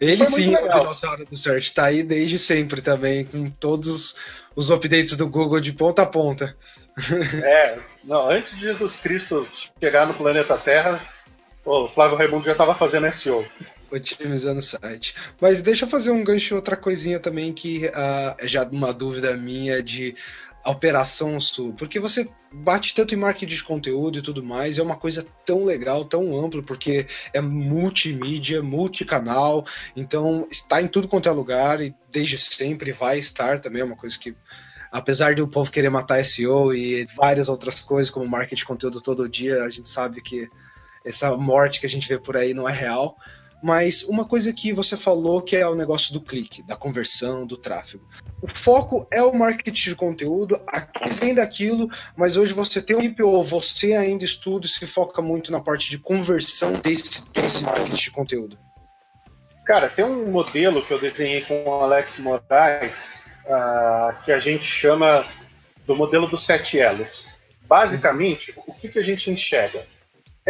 [0.00, 4.14] ele sim é o dinossauro do search, tá aí desde sempre também, com todos
[4.54, 6.56] os updates do Google de ponta a ponta.
[7.44, 9.46] É, não, antes de Jesus Cristo
[9.80, 11.00] chegar no planeta Terra,
[11.68, 13.44] o Flávio Raimundo já estava fazendo SEO.
[13.90, 15.14] Otimizando o site.
[15.40, 19.36] Mas deixa eu fazer um gancho outra coisinha também que uh, é já uma dúvida
[19.36, 20.14] minha de
[20.66, 24.96] operação sul, porque você bate tanto em marketing de conteúdo e tudo mais, é uma
[24.96, 29.64] coisa tão legal, tão ampla, porque é multimídia, multicanal,
[29.96, 33.96] então está em tudo quanto é lugar e desde sempre vai estar também, é uma
[33.96, 34.36] coisa que
[34.90, 39.00] apesar de o povo querer matar SEO e várias outras coisas como marketing de conteúdo
[39.00, 40.48] todo dia, a gente sabe que
[41.04, 43.16] essa morte que a gente vê por aí não é real.
[43.62, 47.56] Mas uma coisa que você falou que é o negócio do clique, da conversão, do
[47.56, 48.08] tráfego.
[48.40, 53.02] O foco é o marketing de conteúdo, aqui vem daquilo, mas hoje você tem um
[53.02, 57.96] IPO, você ainda estuda e se foca muito na parte de conversão desse, desse marketing
[57.96, 58.58] de conteúdo.
[59.66, 64.64] Cara, tem um modelo que eu desenhei com o Alex Moraes uh, que a gente
[64.64, 65.26] chama
[65.84, 67.28] do modelo dos sete elos.
[67.62, 69.84] Basicamente, o que, que a gente enxerga?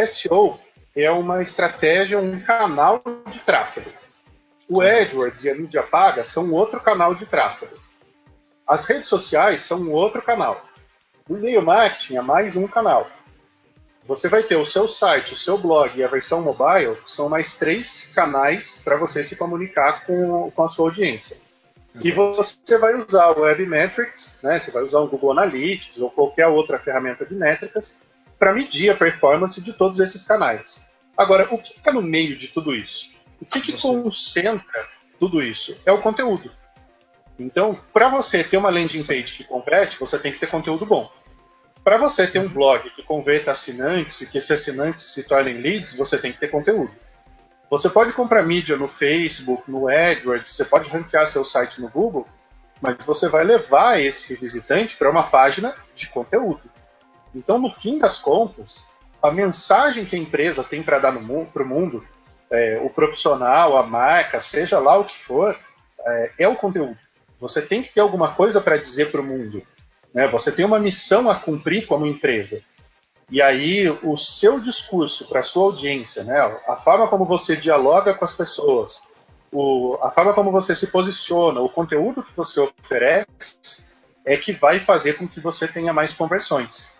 [0.06, 0.58] SEO
[0.94, 3.90] é uma estratégia, um canal de tráfego.
[4.68, 7.76] O AdWords e a mídia paga são outro canal de tráfego.
[8.66, 10.62] As redes sociais são outro canal.
[11.28, 13.08] O e-mail marketing é mais um canal.
[14.04, 17.56] Você vai ter o seu site, o seu blog e a versão mobile, são mais
[17.58, 21.36] três canais para você se comunicar com, com a sua audiência.
[21.94, 22.08] Exato.
[22.08, 24.60] E você vai usar o Web Metrics, né?
[24.60, 27.96] você vai usar o Google Analytics ou qualquer outra ferramenta de métricas
[28.38, 30.86] para medir a performance de todos esses canais.
[31.16, 33.10] Agora, o que fica no meio de tudo isso?
[33.40, 35.80] O que, que concentra tudo isso?
[35.84, 36.50] É o conteúdo.
[37.38, 41.10] Então, para você ter uma landing page que converte, você tem que ter conteúdo bom.
[41.84, 45.96] Para você ter um blog que converta assinantes e que esses assinantes se tornem leads,
[45.96, 46.92] você tem que ter conteúdo.
[47.70, 52.26] Você pode comprar mídia no Facebook, no AdWords, você pode ranquear seu site no Google,
[52.80, 56.62] mas você vai levar esse visitante para uma página de conteúdo.
[57.38, 58.88] Então, no fim das contas,
[59.22, 62.04] a mensagem que a empresa tem para dar para o mundo,
[62.50, 65.56] é, o profissional, a marca, seja lá o que for,
[66.04, 66.98] é, é o conteúdo.
[67.40, 69.62] Você tem que ter alguma coisa para dizer para o mundo.
[70.12, 70.26] Né?
[70.26, 72.60] Você tem uma missão a cumprir como empresa.
[73.30, 76.40] E aí o seu discurso para a sua audiência, né?
[76.66, 79.02] a forma como você dialoga com as pessoas,
[79.52, 83.86] o, a forma como você se posiciona, o conteúdo que você oferece,
[84.24, 86.97] é que vai fazer com que você tenha mais conversões.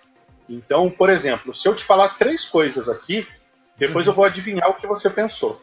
[0.48, 3.28] Então, por exemplo, se eu te falar três coisas aqui,
[3.76, 4.12] depois uhum.
[4.12, 5.62] eu vou adivinhar o que você pensou.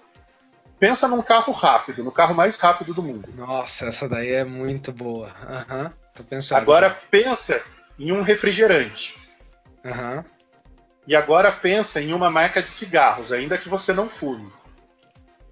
[0.77, 3.29] Pensa num carro rápido, no carro mais rápido do mundo.
[3.35, 5.27] Nossa, essa daí é muito boa.
[5.27, 6.59] Uhum, tô pensando.
[6.59, 7.61] Agora pensa
[7.97, 9.17] em um refrigerante.
[9.83, 10.23] Uhum.
[11.07, 14.51] E agora pensa em uma marca de cigarros, ainda que você não fume.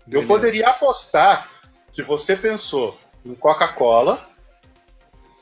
[0.06, 0.24] Beleza.
[0.24, 1.50] Eu poderia apostar
[1.94, 4.28] que você pensou em Coca-Cola,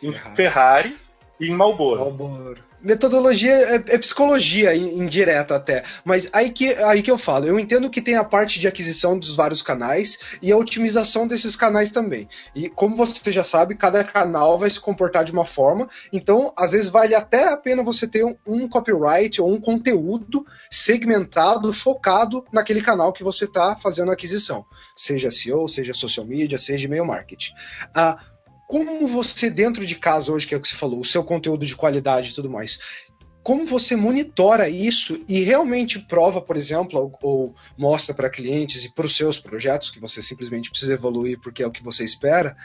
[0.04, 1.00] em Ferrari
[1.40, 2.02] e em Marlboro.
[2.02, 5.84] Marlboro metodologia é, é, psicologia indireta até.
[6.04, 9.18] Mas aí que, aí que eu falo, eu entendo que tem a parte de aquisição
[9.18, 12.28] dos vários canais e a otimização desses canais também.
[12.56, 16.72] E como você já sabe, cada canal vai se comportar de uma forma, então às
[16.72, 22.46] vezes vale até a pena você ter um, um copyright ou um conteúdo segmentado, focado
[22.52, 24.66] naquele canal que você está fazendo a aquisição.
[24.96, 27.54] Seja SEO, seja social media, seja e-mail marketing.
[27.96, 28.18] Ah,
[28.72, 31.66] como você, dentro de casa, hoje, que é o que você falou, o seu conteúdo
[31.66, 32.80] de qualidade e tudo mais,
[33.44, 38.96] como você monitora isso e realmente prova, por exemplo, ou, ou mostra para clientes e
[38.96, 42.56] para os seus projetos, que você simplesmente precisa evoluir porque é o que você espera,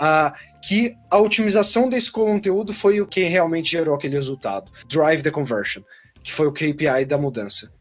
[0.00, 4.70] uh, que a otimização desse conteúdo foi o que realmente gerou aquele resultado.
[4.86, 5.82] Drive the conversion,
[6.22, 7.72] que foi o KPI da mudança.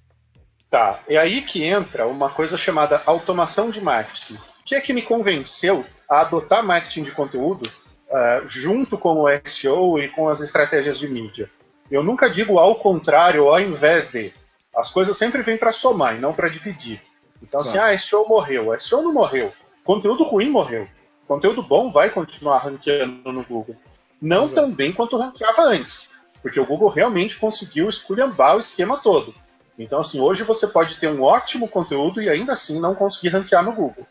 [0.71, 4.33] Tá, é aí que entra uma coisa chamada automação de marketing.
[4.33, 7.67] O que é que me convenceu a adotar marketing de conteúdo
[8.09, 11.49] uh, junto com o SEO e com as estratégias de mídia.
[11.89, 14.33] Eu nunca digo ao contrário ou ao invés de.
[14.75, 17.01] As coisas sempre vêm para somar e não para dividir.
[17.41, 17.93] Então, assim, claro.
[17.93, 18.79] assim, ah, SEO morreu.
[18.79, 19.51] SEO não morreu.
[19.83, 20.87] Conteúdo ruim morreu.
[21.27, 23.75] Conteúdo bom vai continuar ranqueando no Google.
[24.21, 24.55] Não Exato.
[24.55, 26.11] tão bem quanto ranqueava antes.
[26.41, 29.33] Porque o Google realmente conseguiu esculhambar o esquema todo.
[29.77, 33.63] Então, assim, hoje você pode ter um ótimo conteúdo e ainda assim não conseguir ranquear
[33.63, 34.05] no Google.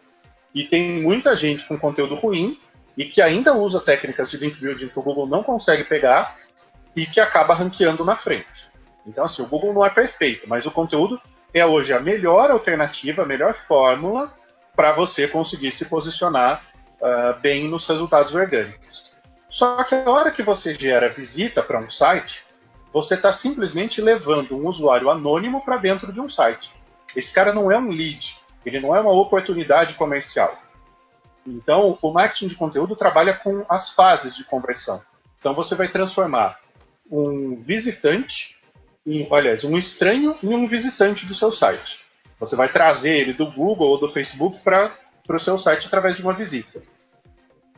[0.55, 2.59] E tem muita gente com conteúdo ruim
[2.97, 6.37] e que ainda usa técnicas de link building que o Google não consegue pegar
[6.95, 8.69] e que acaba ranqueando na frente.
[9.07, 11.21] Então, assim, o Google não é perfeito, mas o conteúdo
[11.53, 14.33] é hoje a melhor alternativa, a melhor fórmula
[14.75, 16.65] para você conseguir se posicionar
[17.01, 19.13] uh, bem nos resultados orgânicos.
[19.49, 22.45] Só que a hora que você gera visita para um site,
[22.93, 26.73] você está simplesmente levando um usuário anônimo para dentro de um site.
[27.15, 30.59] Esse cara não é um lead, ele não é uma oportunidade comercial.
[31.47, 35.03] Então, o marketing de conteúdo trabalha com as fases de conversão.
[35.39, 36.59] Então, você vai transformar
[37.11, 38.57] um visitante,
[39.07, 42.01] em, aliás, um estranho em um visitante do seu site.
[42.41, 44.91] Você vai trazer ele do Google ou do Facebook para
[45.29, 46.83] o seu site através de uma visita.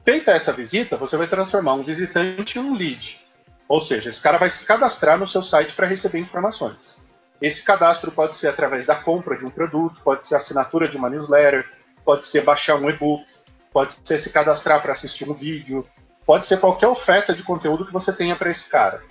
[0.04, 3.20] Feita essa visita, você vai transformar um visitante em um lead.
[3.68, 7.04] Ou seja, esse cara vai se cadastrar no seu site para receber informações.
[7.40, 11.10] Esse cadastro pode ser através da compra de um produto, pode ser assinatura de uma
[11.10, 11.68] newsletter,
[12.04, 13.24] pode ser baixar um e-book,
[13.72, 15.86] pode ser se cadastrar para assistir um vídeo,
[16.24, 19.02] pode ser qualquer oferta de conteúdo que você tenha para esse cara.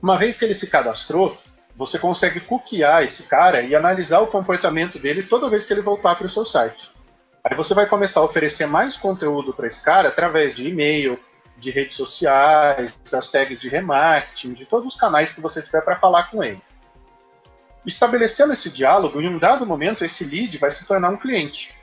[0.00, 1.36] Uma vez que ele se cadastrou,
[1.76, 6.14] você consegue cookiar esse cara e analisar o comportamento dele toda vez que ele voltar
[6.14, 6.92] para o seu site.
[7.42, 11.18] Aí você vai começar a oferecer mais conteúdo para esse cara através de e-mail,
[11.58, 15.98] de redes sociais, das tags de remarketing, de todos os canais que você tiver para
[15.98, 16.62] falar com ele.
[17.86, 21.74] Estabelecendo esse diálogo, em um dado momento, esse lead vai se tornar um cliente.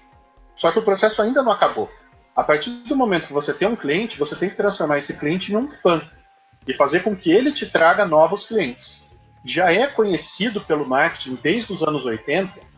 [0.56, 1.90] Só que o processo ainda não acabou.
[2.36, 5.52] A partir do momento que você tem um cliente, você tem que transformar esse cliente
[5.52, 6.02] em um fã
[6.68, 9.04] e fazer com que ele te traga novos clientes.
[9.44, 12.72] Já é conhecido pelo marketing desde os anos 80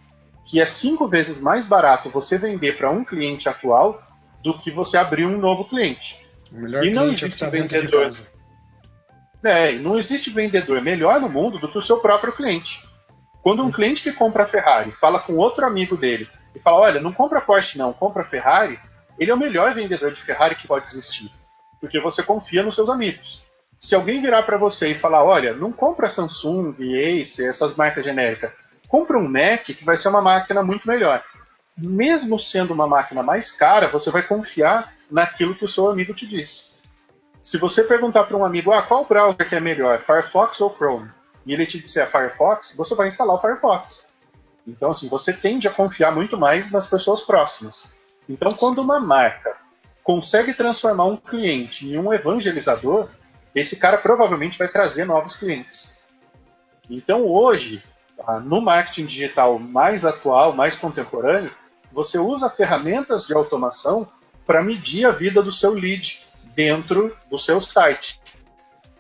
[0.54, 4.00] que é cinco vezes mais barato você vender para um cliente atual
[4.44, 6.24] do que você abrir um novo cliente.
[6.52, 8.12] O melhor e não existe é que tá vendedor.
[9.44, 12.84] É, não existe vendedor melhor no mundo do que o seu próprio cliente.
[13.44, 17.00] Quando um cliente que compra a Ferrari fala com outro amigo dele e fala: Olha,
[17.00, 18.80] não compra Porsche, não, compra Ferrari,
[19.20, 21.30] ele é o melhor vendedor de Ferrari que pode existir.
[21.80, 23.44] Porque você confia nos seus amigos.
[23.80, 28.52] Se alguém virar para você e falar: Olha, não compra Samsung, Ace, essas marcas genéricas,
[28.88, 31.22] compra um Mac que vai ser uma máquina muito melhor
[31.78, 36.28] mesmo sendo uma máquina mais cara, você vai confiar naquilo que o seu amigo te
[36.28, 36.74] disse.
[37.44, 41.10] Se você perguntar para um amigo, ah, qual browser que é melhor, Firefox ou Chrome?
[41.46, 44.12] E ele te disser Firefox, você vai instalar o Firefox.
[44.66, 47.94] Então, assim, você tende a confiar muito mais nas pessoas próximas.
[48.30, 49.58] Então, quando uma marca
[50.04, 53.10] consegue transformar um cliente em um evangelizador,
[53.54, 55.98] esse cara provavelmente vai trazer novos clientes.
[56.90, 57.84] Então, hoje,
[58.26, 61.52] ah, no marketing digital mais atual, mais contemporâneo,
[61.92, 64.08] você usa ferramentas de automação
[64.46, 66.26] para medir a vida do seu lead
[66.56, 68.20] dentro do seu site.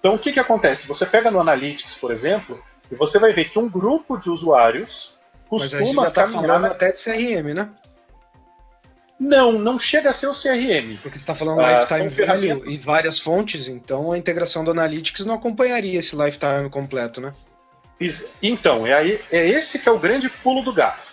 [0.03, 0.85] Então, o que, que acontece?
[0.85, 2.61] Você pega no Analytics, por exemplo,
[2.91, 5.13] e você vai ver que um grupo de usuários
[5.47, 7.69] costuma Mas a gente já tá falando até de CRM, né?
[9.17, 10.97] Não, não chega a ser o CRM.
[11.01, 15.23] Porque você está falando ah, lifetime value e várias fontes, então a integração do Analytics
[15.23, 17.33] não acompanharia esse lifetime completo, né?
[18.41, 21.07] Então, é, aí, é esse que é o grande pulo do gato.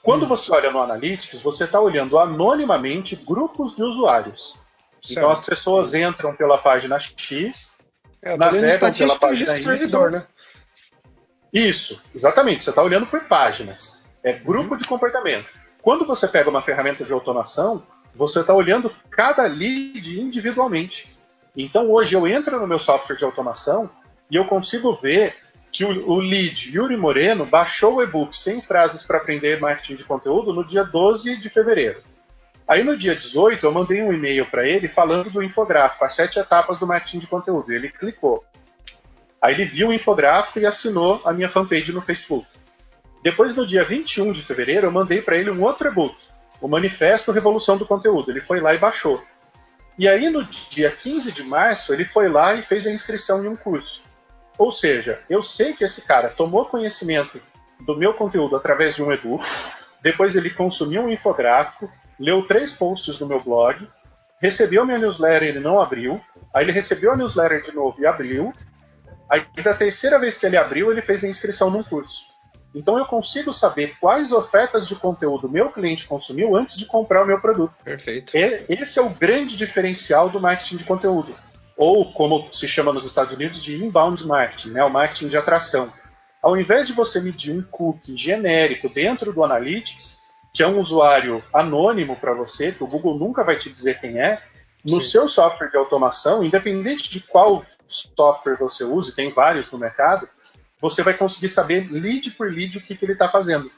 [0.00, 0.28] Quando hum.
[0.28, 4.60] você olha no Analytics, você está olhando anonimamente grupos de usuários.
[5.02, 5.18] Certo.
[5.18, 7.81] Então as pessoas entram pela página X,
[8.22, 9.62] é, navegam pela página Y.
[9.62, 10.24] servidor, né?
[11.52, 12.64] Isso, exatamente.
[12.64, 14.00] Você está olhando por páginas.
[14.22, 15.48] É grupo de comportamento.
[15.82, 17.82] Quando você pega uma ferramenta de automação,
[18.14, 21.14] você está olhando cada lead individualmente.
[21.56, 23.90] Então hoje eu entro no meu software de automação
[24.30, 25.34] e eu consigo ver
[25.70, 30.04] que o, o lead Yuri Moreno baixou o e-book 100 frases para aprender marketing de
[30.04, 32.02] conteúdo no dia 12 de fevereiro.
[32.72, 36.38] Aí no dia 18 eu mandei um e-mail para ele falando do infográfico, as sete
[36.38, 37.70] etapas do marketing de conteúdo.
[37.70, 38.42] Ele clicou.
[39.42, 42.46] Aí ele viu o infográfico e assinou a minha fanpage no Facebook.
[43.22, 46.16] Depois, no dia 21 de fevereiro, eu mandei para ele um outro e-book,
[46.62, 48.30] o Manifesto Revolução do Conteúdo.
[48.30, 49.22] Ele foi lá e baixou.
[49.98, 53.48] E aí, no dia 15 de março, ele foi lá e fez a inscrição em
[53.48, 54.04] um curso.
[54.56, 57.38] Ou seja, eu sei que esse cara tomou conhecimento
[57.80, 59.44] do meu conteúdo através de um e-book,
[60.02, 63.86] depois ele consumiu um infográfico, leu três posts do meu blog,
[64.40, 66.20] recebeu minha newsletter e ele não abriu,
[66.54, 68.52] aí ele recebeu a newsletter de novo e abriu,
[69.28, 72.32] aí da terceira vez que ele abriu, ele fez a inscrição num curso.
[72.74, 77.26] Então eu consigo saber quais ofertas de conteúdo meu cliente consumiu antes de comprar o
[77.26, 77.74] meu produto.
[77.84, 78.32] Perfeito.
[78.34, 81.34] Esse é o grande diferencial do marketing de conteúdo
[81.76, 85.92] ou como se chama nos Estados Unidos de inbound marketing, né, o marketing de atração.
[86.42, 90.21] Ao invés de você medir um cookie genérico dentro do Analytics,
[90.52, 94.20] que é um usuário anônimo para você, que o Google nunca vai te dizer quem
[94.20, 94.42] é,
[94.84, 95.08] no Sim.
[95.08, 100.28] seu software de automação, independente de qual software você use, tem vários no mercado,
[100.80, 103.70] você vai conseguir saber lead por lead o que, que ele está fazendo.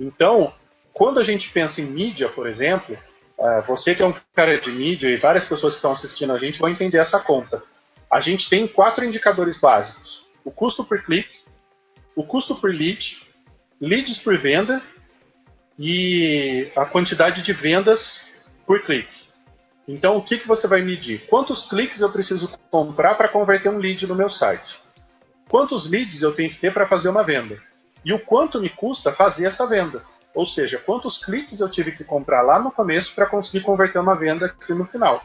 [0.00, 0.52] Então,
[0.92, 2.96] quando a gente pensa em mídia, por exemplo,
[3.38, 6.38] é, você que é um cara de mídia e várias pessoas que estão assistindo a
[6.38, 7.62] gente vão entender essa conta.
[8.10, 11.40] A gente tem quatro indicadores básicos: o custo por clique,
[12.16, 13.22] o custo por lead,
[13.80, 14.80] leads por venda
[15.78, 18.26] e a quantidade de vendas
[18.66, 19.24] por clique.
[19.86, 21.26] Então, o que, que você vai medir?
[21.28, 24.80] Quantos cliques eu preciso comprar para converter um lead no meu site?
[25.48, 27.60] Quantos leads eu tenho que ter para fazer uma venda?
[28.04, 30.02] E o quanto me custa fazer essa venda?
[30.34, 34.16] Ou seja, quantos cliques eu tive que comprar lá no começo para conseguir converter uma
[34.16, 35.24] venda aqui no final.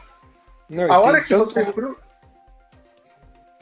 [0.68, 1.46] Não, a hora que tanto...
[1.46, 1.64] você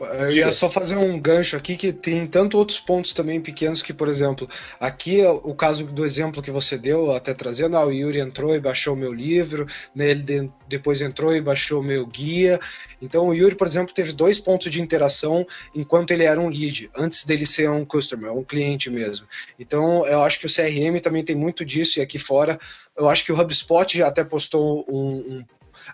[0.00, 3.92] eu ia só fazer um gancho aqui que tem tanto outros pontos também pequenos que,
[3.92, 8.20] por exemplo, aqui o caso do exemplo que você deu, até trazendo, ah, o Yuri
[8.20, 12.60] entrou e baixou meu livro, né, ele de, depois entrou e baixou meu guia.
[13.02, 16.90] Então o Yuri, por exemplo, teve dois pontos de interação enquanto ele era um lead,
[16.96, 19.26] antes dele ser um customer, um cliente mesmo.
[19.58, 22.58] Então eu acho que o CRM também tem muito disso e aqui fora
[22.96, 25.44] eu acho que o HubSpot já até postou um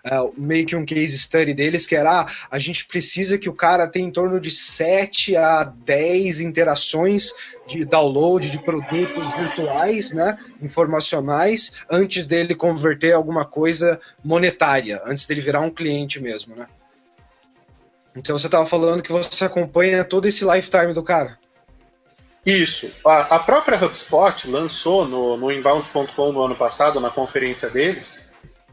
[0.05, 3.53] uh, meio que um case study deles, que era ah, a gente precisa que o
[3.53, 7.31] cara tenha em torno de 7 a 10 interações
[7.67, 15.41] de download de produtos virtuais, né, informacionais, antes dele converter alguma coisa monetária, antes dele
[15.41, 16.67] virar um cliente mesmo, né?
[18.15, 21.37] Então você estava falando que você acompanha todo esse lifetime do cara.
[22.45, 22.91] Isso.
[23.05, 28.24] A, a própria HubSpot lançou no, no inbound.com no ano passado, na conferência deles,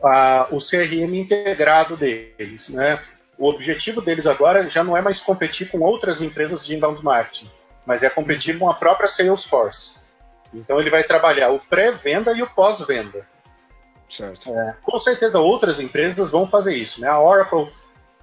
[0.02, 2.68] a, o CRM integrado deles.
[2.68, 3.00] Né?
[3.38, 7.50] O objetivo deles agora já não é mais competir com outras empresas de inbound marketing,
[7.86, 10.00] mas é competir com a própria Salesforce.
[10.52, 13.26] Então ele vai trabalhar o pré-venda e o pós-venda.
[14.08, 14.50] Certo.
[14.50, 17.00] É, com certeza outras empresas vão fazer isso.
[17.00, 17.08] Né?
[17.08, 17.72] A Oracle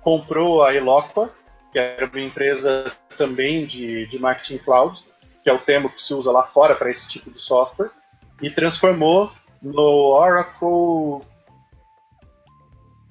[0.02, 1.32] comprou a Eloqua,
[1.72, 5.04] que era uma empresa também de, de marketing cloud,
[5.44, 7.90] que é o termo que se usa lá fora para esse tipo de software,
[8.42, 11.26] e transformou no Oracle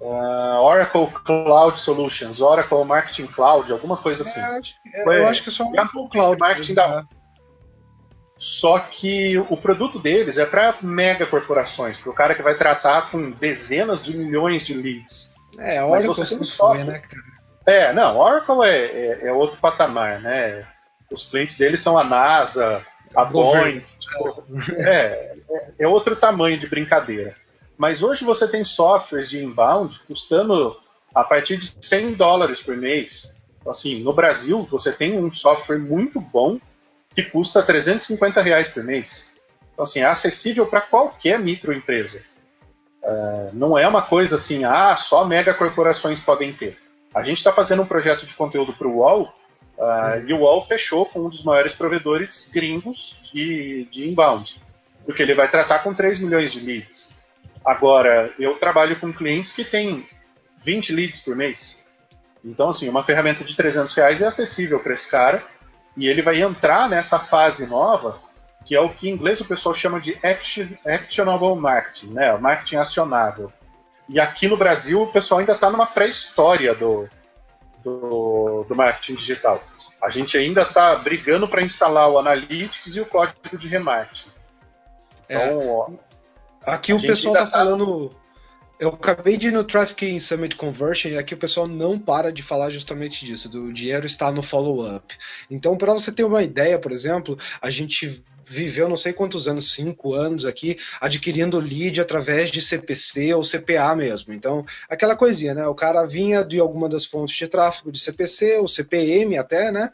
[0.00, 4.40] Uh, Oracle Cloud Solutions, Oracle Marketing Cloud, alguma coisa assim.
[4.94, 6.38] É, Foi, eu acho que é só Oracle Cloud.
[6.38, 7.04] Marketing da,
[8.38, 13.10] só que o produto deles é para mega corporações, para o cara que vai tratar
[13.10, 15.34] com dezenas de milhões de leads.
[15.58, 16.14] É, Oracle
[16.84, 17.22] né, cara?
[17.66, 20.64] É, não, Oracle é, é, é, outro patamar, né?
[21.10, 22.80] Os clientes deles são a NASA,
[23.14, 24.44] a Boeing, tipo,
[24.78, 27.34] é, é, é outro tamanho de brincadeira.
[27.78, 30.76] Mas hoje você tem softwares de inbound custando
[31.14, 33.32] a partir de 100 dólares por mês.
[33.60, 36.58] Então, assim, no Brasil você tem um software muito bom
[37.14, 39.30] que custa 350 reais por mês.
[39.72, 42.24] Então, assim, é acessível para qualquer microempresa.
[43.00, 46.76] Uh, não é uma coisa assim, ah, só mega corporações podem ter.
[47.14, 49.22] A gente está fazendo um projeto de conteúdo para o UOL
[49.78, 54.60] uh, e o UOL fechou com um dos maiores provedores gringos de, de inbound,
[55.06, 57.17] porque ele vai tratar com 3 milhões de leads.
[57.68, 60.08] Agora, eu trabalho com clientes que têm
[60.64, 61.86] 20 leads por mês.
[62.42, 65.44] Então, assim, uma ferramenta de 300 reais é acessível para esse cara
[65.94, 68.18] e ele vai entrar nessa fase nova,
[68.64, 72.34] que é o que em inglês o pessoal chama de action, actionable marketing, né?
[72.38, 73.52] Marketing acionável.
[74.08, 77.06] E aqui no Brasil o pessoal ainda está numa pré-história do,
[77.84, 79.62] do, do, marketing digital.
[80.02, 84.30] A gente ainda está brigando para instalar o Analytics e o código de remarketing.
[85.28, 86.07] Então, é.
[86.62, 88.10] Aqui o pessoal está tá falando
[88.78, 92.42] eu acabei de ir no Traffic Summit Conversion e aqui o pessoal não para de
[92.42, 95.16] falar justamente disso, do dinheiro está no follow-up.
[95.50, 99.72] Então, para você ter uma ideia, por exemplo, a gente viveu não sei quantos anos,
[99.72, 104.32] cinco anos aqui, adquirindo lead através de CPC ou CPA mesmo.
[104.32, 105.66] Então, aquela coisinha, né?
[105.66, 109.90] O cara vinha de alguma das fontes de tráfego de CPC ou CPM até, né?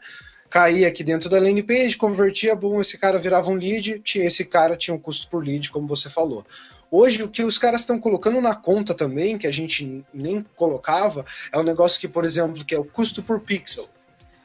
[0.55, 4.45] Caía aqui dentro da landing page, convertia, bom, esse cara virava um lead, tinha, esse
[4.45, 6.45] cara tinha um custo por lead, como você falou.
[6.89, 11.25] Hoje, o que os caras estão colocando na conta também, que a gente nem colocava,
[11.51, 13.89] é um negócio que, por exemplo, que é o custo por pixel.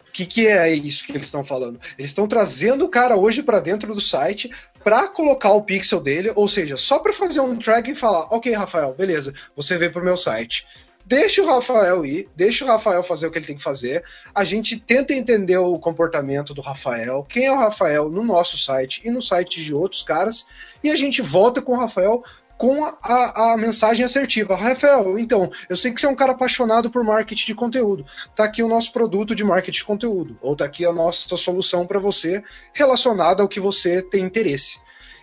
[0.09, 1.79] O que, que é isso que eles estão falando?
[1.97, 4.51] Eles estão trazendo o cara hoje para dentro do site
[4.83, 8.53] para colocar o pixel dele, ou seja, só para fazer um track e falar, ok,
[8.53, 10.67] Rafael, beleza, você veio para o meu site.
[11.05, 14.05] Deixa o Rafael ir, deixa o Rafael fazer o que ele tem que fazer.
[14.35, 19.01] A gente tenta entender o comportamento do Rafael, quem é o Rafael no nosso site
[19.05, 20.47] e no site de outros caras,
[20.85, 22.23] e a gente volta com o Rafael
[22.61, 24.55] com a, a, mensagem assertiva.
[24.55, 28.05] Rafael, então, eu sei que você é um cara apaixonado por marketing de conteúdo.
[28.37, 31.87] Tá aqui o nosso produto de marketing de conteúdo, ou tá aqui a nossa solução
[31.87, 32.45] para você
[32.75, 34.79] relacionada ao que você tem interesse.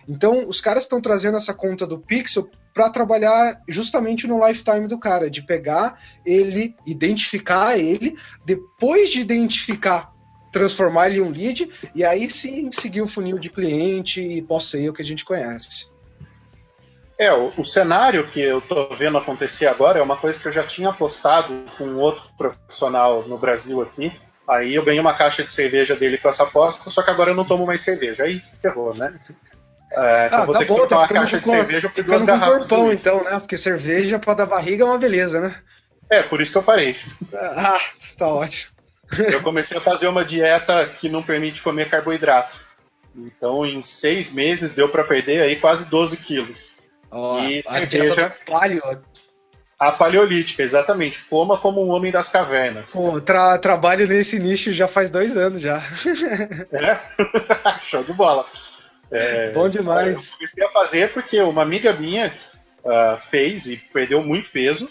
[0.08, 5.00] Então, os caras estão trazendo essa conta do Pixel para trabalhar justamente no lifetime do
[5.00, 10.12] cara, de pegar ele, identificar ele, depois de identificar,
[10.52, 14.92] transformar ele em um lead e aí sim seguir o funil de cliente e pós-sale
[14.92, 15.88] que a gente conhece.
[17.18, 20.52] É, o, o, cenário que eu tô vendo acontecer agora é uma coisa que eu
[20.52, 24.12] já tinha apostado com outro profissional no Brasil aqui.
[24.48, 27.34] Aí eu ganhei uma caixa de cerveja dele com essa aposta, só que agora eu
[27.34, 28.22] não tomo mais cerveja.
[28.22, 29.18] Aí ferrou, né?
[29.90, 31.88] É, então ah, vou tá ter bom, que tomar tá uma caixa com, de cerveja
[31.88, 32.58] por duas garrafas.
[32.58, 33.38] corpão, então, né?
[33.40, 35.54] Porque cerveja para dar barriga é uma beleza, né?
[36.10, 36.96] É, por isso que eu parei.
[37.34, 37.80] Ah,
[38.16, 38.72] tá ótimo.
[39.18, 42.60] Eu comecei a fazer uma dieta que não permite comer carboidrato.
[43.16, 46.76] Então, em seis meses, deu para perder aí quase 12 quilos.
[47.10, 48.34] Oh, e cerveja.
[48.46, 48.82] Paleo.
[49.78, 51.20] A paleolítica, exatamente.
[51.24, 52.92] Coma como um homem das cavernas.
[52.92, 55.82] Pô, tra trabalho nesse nicho já faz dois anos já.
[56.72, 56.98] É?
[57.86, 58.44] Show de bola.
[59.10, 60.26] É, Bom demais.
[60.26, 62.32] Eu comecei a fazer porque uma amiga minha
[62.84, 64.90] uh, fez e perdeu muito peso.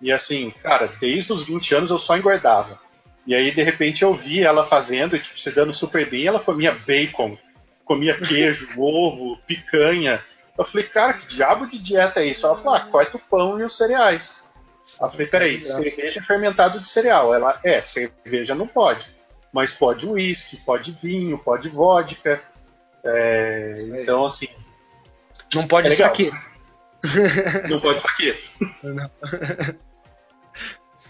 [0.00, 2.78] E assim, cara, desde os 20 anos eu só engordava.
[3.26, 6.26] E aí, de repente, eu vi ela fazendo e, tipo, se dando super bem.
[6.26, 7.36] Ela comia bacon,
[7.84, 10.22] comia queijo, ovo, picanha.
[10.56, 12.46] Eu falei, cara, que diabo de dieta é isso?
[12.46, 14.48] Ela falou, ah, corta o pão e os cereais.
[15.00, 17.34] Eu falei, peraí, cerveja fermentado de cereal.
[17.34, 19.08] Ela, é, cerveja não pode.
[19.52, 22.42] Mas pode uísque, pode vinho, pode vodka.
[23.04, 24.48] É, então, assim.
[25.54, 26.30] Não pode é saque.
[27.68, 28.38] Não pode saque.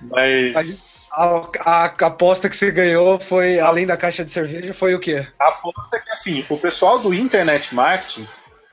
[0.02, 1.08] Mas.
[1.12, 1.24] A,
[1.60, 5.26] a, a, aposta que você ganhou foi, além da caixa de cerveja, foi o quê?
[5.38, 8.26] A aposta é que, assim, o pessoal do Internet Marketing,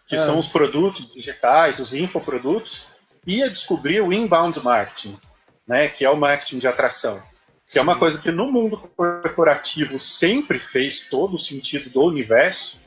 [0.07, 0.19] que é.
[0.19, 2.85] são os produtos digitais, os infoprodutos,
[3.25, 5.19] ia descobrir o Inbound Marketing,
[5.67, 7.21] né, que é o marketing de atração.
[7.67, 7.79] Que Sim.
[7.79, 12.79] é uma coisa que no mundo corporativo sempre fez todo o sentido do universo,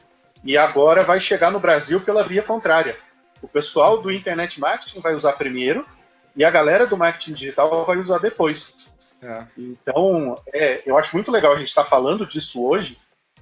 [0.45, 2.97] e agora vai chegar no Brasil pela via contrária.
[3.43, 5.85] O pessoal do Internet Marketing vai usar primeiro,
[6.37, 8.95] e a galera do marketing digital vai usar depois.
[9.23, 9.45] É.
[9.57, 12.97] Então, é, eu acho muito legal a gente estar tá falando disso hoje,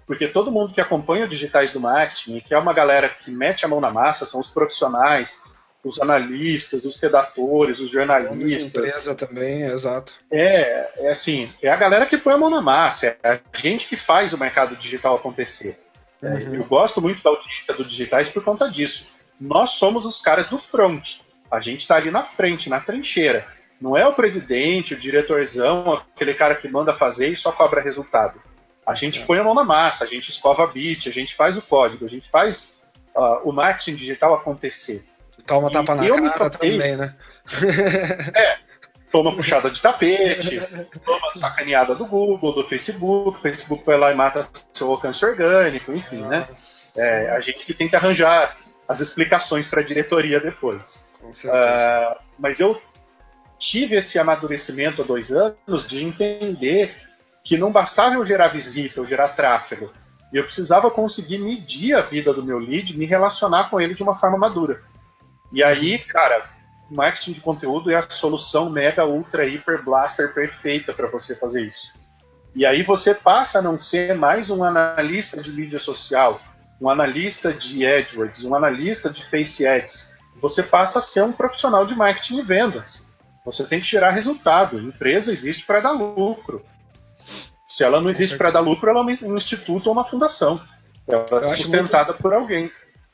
[0.06, 3.68] porque todo mundo que acompanha digitais do marketing, que é uma galera que mete a
[3.68, 5.40] mão na massa, são os profissionais,
[5.84, 8.64] os analistas, os redatores, os jornalistas.
[8.64, 10.14] empresa também, exato.
[10.32, 13.86] É, é assim, é a galera que põe a mão na massa, é a gente
[13.86, 15.78] que faz o mercado digital acontecer.
[16.22, 16.54] É, uhum.
[16.54, 19.12] Eu gosto muito da audiência do digitais por conta disso.
[19.40, 21.20] Nós somos os caras do front.
[21.50, 23.46] A gente está ali na frente, na trincheira.
[23.80, 28.40] Não é o presidente, o diretorzão, aquele cara que manda fazer e só cobra resultado.
[28.84, 31.56] A gente põe a mão na massa, a gente escova a bit, a gente faz
[31.56, 32.82] o código, a gente faz
[33.14, 35.04] uh, o marketing digital acontecer.
[35.46, 37.14] Toma tapa na cara também, né?
[38.34, 38.58] é,
[39.10, 40.60] toma puxada de tapete,
[41.04, 45.92] toma sacaneada do Google, do Facebook, o Facebook vai lá e mata seu alcance orgânico,
[45.92, 46.46] enfim, né?
[46.48, 47.00] Nossa.
[47.00, 47.26] né?
[47.26, 48.56] É, a gente que tem que arranjar
[48.88, 51.08] as explicações para a diretoria depois.
[51.22, 52.80] Uh, mas eu
[53.58, 56.94] tive esse amadurecimento há dois anos de entender
[57.44, 59.92] que não bastava eu gerar visita, eu gerar tráfego.
[60.32, 64.14] Eu precisava conseguir medir a vida do meu lead, me relacionar com ele de uma
[64.14, 64.82] forma madura.
[65.52, 66.48] E aí, cara,
[66.90, 71.92] marketing de conteúdo é a solução mega, ultra, hiper blaster perfeita para você fazer isso.
[72.54, 76.40] E aí você passa a não ser mais um analista de mídia social,
[76.80, 80.16] um analista de AdWords, um analista de Face Ads.
[80.40, 83.08] Você passa a ser um profissional de marketing e vendas.
[83.44, 84.78] Você tem que gerar resultado.
[84.78, 86.64] A empresa existe para dar lucro.
[87.66, 90.60] Se ela não existe para dar lucro, ela é um instituto ou uma fundação.
[91.06, 92.22] Ela é sustentada muito...
[92.22, 92.70] por alguém.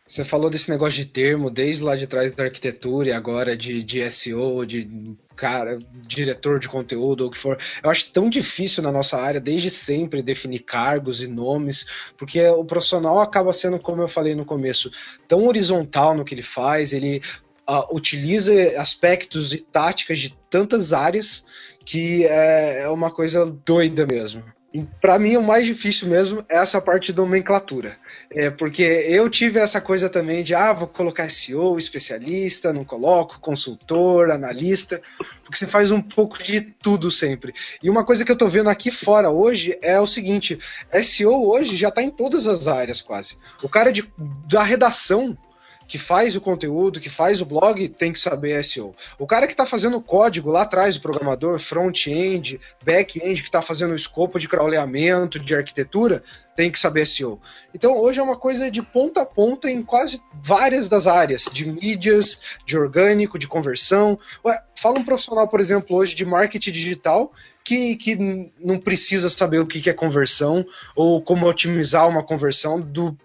[0.07, 3.83] Você falou desse negócio de termo, desde lá de trás da arquitetura e agora de,
[3.83, 7.59] de SEO, de cara, diretor de conteúdo ou o que for.
[7.83, 11.87] Eu acho tão difícil na nossa área, desde sempre, definir cargos e nomes,
[12.19, 14.91] porque o profissional acaba sendo, como eu falei no começo,
[15.27, 17.23] tão horizontal no que ele faz, ele
[17.67, 21.47] uh, utiliza aspectos e táticas de tantas áreas
[21.83, 24.45] que é, é uma coisa doida mesmo
[24.83, 27.97] para mim o mais difícil mesmo é essa parte de nomenclatura.
[28.31, 33.39] É, porque eu tive essa coisa também de, ah, vou colocar SEO, especialista, não coloco,
[33.39, 35.01] consultor, analista,
[35.45, 37.55] porque você faz um pouco de tudo sempre.
[37.83, 40.59] E uma coisa que eu tô vendo aqui fora hoje é o seguinte,
[41.03, 43.37] SEO hoje já tá em todas as áreas quase.
[43.63, 44.11] O cara de,
[44.49, 45.39] da redação
[45.87, 48.95] que faz o conteúdo, que faz o blog, tem que saber SEO.
[49.19, 53.61] O cara que está fazendo o código lá atrás, o programador, front-end, back-end, que está
[53.61, 56.23] fazendo o escopo de crawleamento, de arquitetura,
[56.57, 57.41] tem que saber SEO.
[57.75, 61.67] Então hoje é uma coisa de ponta a ponta em quase várias das áreas, de
[61.67, 64.19] mídias, de orgânico, de conversão.
[64.45, 67.33] Ué, fala um profissional, por exemplo, hoje de marketing digital
[67.65, 70.65] que, que não precisa saber o que é conversão
[70.95, 73.17] ou como otimizar uma conversão do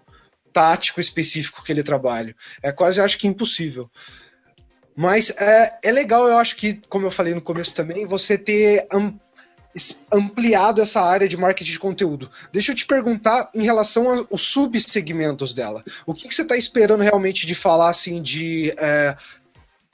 [0.52, 2.34] tático específico que ele trabalha.
[2.62, 3.90] É quase, acho que, impossível.
[4.96, 8.86] Mas é, é legal, eu acho que, como eu falei no começo também, você ter
[10.12, 12.30] ampliado essa área de marketing de conteúdo.
[12.52, 15.84] Deixa eu te perguntar em relação aos subsegmentos dela.
[16.04, 18.74] O que, que você está esperando realmente de falar assim de.
[18.78, 19.16] É,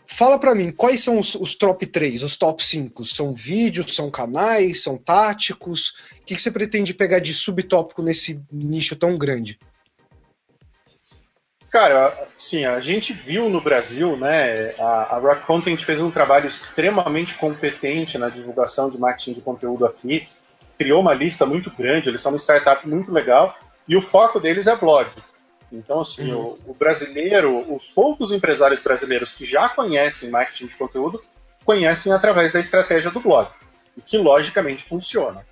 [0.07, 3.05] fala para mim, quais são os, os, top 3, os top 5?
[3.05, 5.95] São vídeos, são canais, são táticos?
[6.21, 9.59] O que, que você pretende pegar de subtópico nesse nicho tão grande?
[11.77, 14.75] Cara, sim, a gente viu no Brasil, né?
[14.79, 19.85] A, a Rock Content fez um trabalho extremamente competente na divulgação de marketing de conteúdo
[19.85, 20.27] aqui,
[20.79, 23.55] criou uma lista muito grande, eles são uma startup muito legal,
[23.87, 25.07] e o foco deles é blog.
[25.71, 26.57] Então, assim, uhum.
[26.67, 31.23] o, o, brasileiro, os poucos empresários brasileiros que já conhecem marketing de conteúdo,
[31.63, 33.51] conhecem através da estratégia do blog,
[33.95, 35.45] o que logicamente funciona.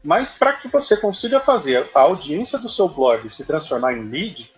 [0.00, 4.48] Mas para que você consiga fazer a audiência do seu blog se transformar em lead,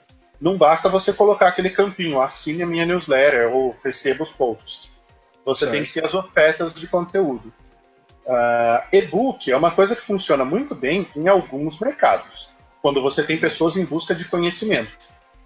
[0.44, 4.92] não basta você colocar aquele campinho, assine a minha newsletter ou receba os posts.
[5.42, 5.72] Você certo.
[5.72, 7.50] tem que ter as ofertas de conteúdo.
[8.26, 12.50] Uh, e-book é uma coisa que funciona muito bem em alguns mercados,
[12.82, 14.92] quando você tem pessoas em busca de conhecimento.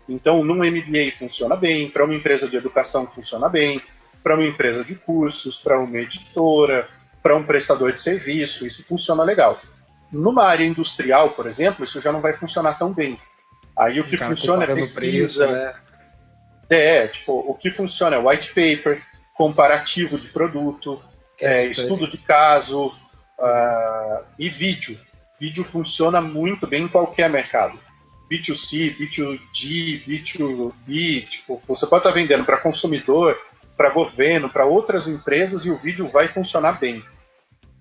[0.09, 3.81] Então, num MBA funciona bem, para uma empresa de educação funciona bem,
[4.21, 6.89] para uma empresa de cursos, para uma editora,
[7.23, 9.61] para um prestador de serviço, isso funciona legal.
[10.11, 13.17] Numa área industrial, por exemplo, isso já não vai funcionar tão bem,
[13.79, 15.47] Aí o que funciona é pesquisa.
[15.47, 15.74] Preço, né?
[16.68, 19.01] É, tipo, o que funciona é white paper,
[19.35, 21.03] comparativo de produto,
[21.41, 22.89] é, estudo de caso
[23.39, 24.99] uh, e vídeo.
[25.41, 27.79] Vídeo funciona muito bem em qualquer mercado.
[28.31, 33.39] B2C, B2G, B2B, tipo, você pode estar vendendo para consumidor,
[33.76, 37.03] para governo, para outras empresas e o vídeo vai funcionar bem.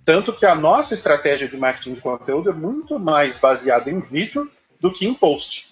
[0.05, 4.49] Tanto que a nossa estratégia de marketing de conteúdo é muito mais baseada em vídeo
[4.79, 5.66] do que em post.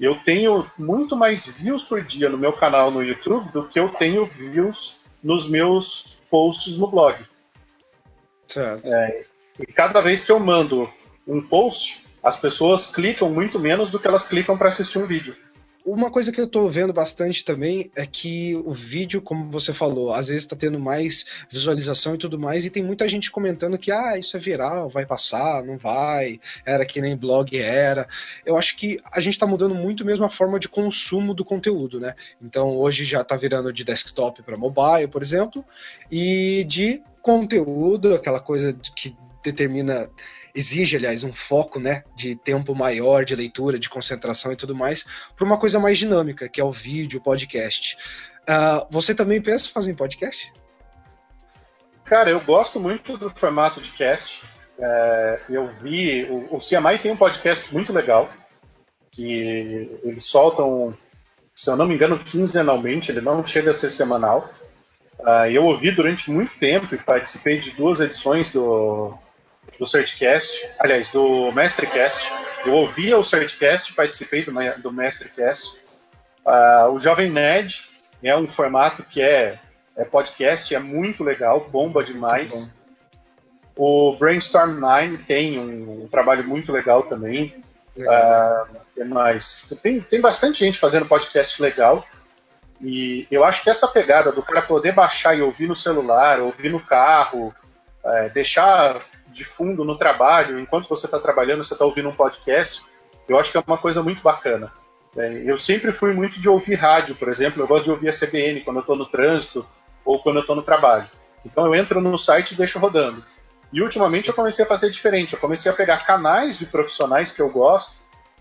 [0.00, 3.90] Eu tenho muito mais views por dia no meu canal no YouTube do que eu
[3.90, 7.18] tenho views nos meus posts no blog.
[8.46, 8.90] Certo.
[8.90, 9.26] É,
[9.58, 10.90] e cada vez que eu mando
[11.26, 15.36] um post, as pessoas clicam muito menos do que elas clicam para assistir um vídeo.
[15.84, 20.12] Uma coisa que eu tô vendo bastante também é que o vídeo, como você falou,
[20.12, 23.90] às vezes tá tendo mais visualização e tudo mais, e tem muita gente comentando que,
[23.90, 28.06] ah, isso é viral, vai passar, não vai, era que nem blog era.
[28.44, 31.98] Eu acho que a gente tá mudando muito mesmo a forma de consumo do conteúdo,
[31.98, 32.14] né?
[32.42, 35.64] Então hoje já tá virando de desktop para mobile, por exemplo,
[36.10, 40.10] e de conteúdo, aquela coisa que determina
[40.54, 45.04] exige, aliás, um foco né, de tempo maior de leitura, de concentração e tudo mais,
[45.36, 47.96] para uma coisa mais dinâmica, que é o vídeo, o podcast.
[48.42, 50.52] Uh, você também pensa em fazer podcast?
[52.04, 54.42] Cara, eu gosto muito do formato de cast.
[54.76, 56.24] É, eu vi.
[56.24, 58.28] O, o CMI tem um podcast muito legal,
[59.12, 60.96] que eles soltam,
[61.54, 64.50] se eu não me engano, quinzenalmente, ele não chega a ser semanal.
[65.20, 69.14] Uh, eu ouvi durante muito tempo e participei de duas edições do,
[69.78, 72.30] do Certcast, aliás, do Mestrecast.
[72.64, 74.52] Eu ouvia o Certcast, participei do,
[74.82, 75.78] do Mestrecast.
[76.44, 77.82] Uh, o Jovem Nerd
[78.22, 79.58] é um formato que é,
[79.96, 82.74] é podcast, é muito legal, bomba demais.
[83.76, 87.54] O Brainstorm 9 tem um, um, trabalho muito legal também.
[87.96, 88.68] Legal.
[88.96, 89.66] Uh, mais?
[89.82, 92.04] Tem, tem bastante gente fazendo podcast legal.
[92.80, 96.70] E eu acho que essa pegada do cara poder baixar e ouvir no celular, ouvir
[96.70, 97.54] no carro,
[98.04, 99.00] é, deixar
[99.32, 102.82] de fundo no trabalho, enquanto você está trabalhando, você está ouvindo um podcast,
[103.28, 104.72] eu acho que é uma coisa muito bacana.
[105.16, 108.12] É, eu sempre fui muito de ouvir rádio, por exemplo, eu gosto de ouvir a
[108.12, 109.66] CBN quando eu estou no trânsito
[110.04, 111.08] ou quando eu estou no trabalho.
[111.44, 113.24] Então eu entro no site e deixo rodando.
[113.72, 117.40] E ultimamente eu comecei a fazer diferente, eu comecei a pegar canais de profissionais que
[117.40, 117.92] eu gosto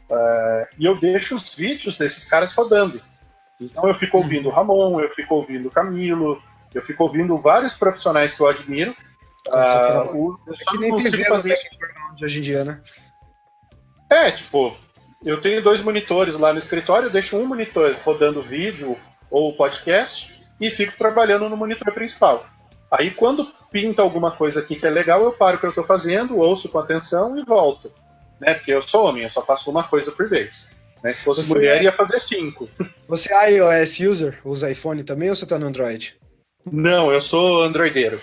[0.09, 3.01] uh, e eu deixo os vídeos desses caras rodando.
[3.59, 6.41] Então eu fico ouvindo o Ramon, eu fico ouvindo o Camilo,
[6.73, 8.95] eu fico ouvindo vários profissionais que eu admiro
[9.47, 10.05] ah,
[10.47, 11.65] eu só é não consigo fazer isso
[12.23, 12.81] hoje em dia, né?
[14.09, 14.75] É, tipo,
[15.23, 18.97] eu tenho dois monitores lá no escritório, eu deixo um monitor rodando vídeo
[19.29, 22.45] ou podcast e fico trabalhando no monitor principal.
[22.91, 25.83] Aí quando pinta alguma coisa aqui que é legal, eu paro o que eu estou
[25.83, 27.91] fazendo, ouço com atenção e volto.
[28.39, 28.55] Né?
[28.55, 30.71] Porque eu sou homem, eu só faço uma coisa por vez.
[31.03, 31.13] Né?
[31.13, 31.83] Se fosse você mulher, é...
[31.83, 32.69] ia fazer cinco.
[33.07, 34.39] Você é iOS user?
[34.45, 36.15] Usa iPhone também ou você está no Android?
[36.71, 38.21] Não, eu sou androideiro.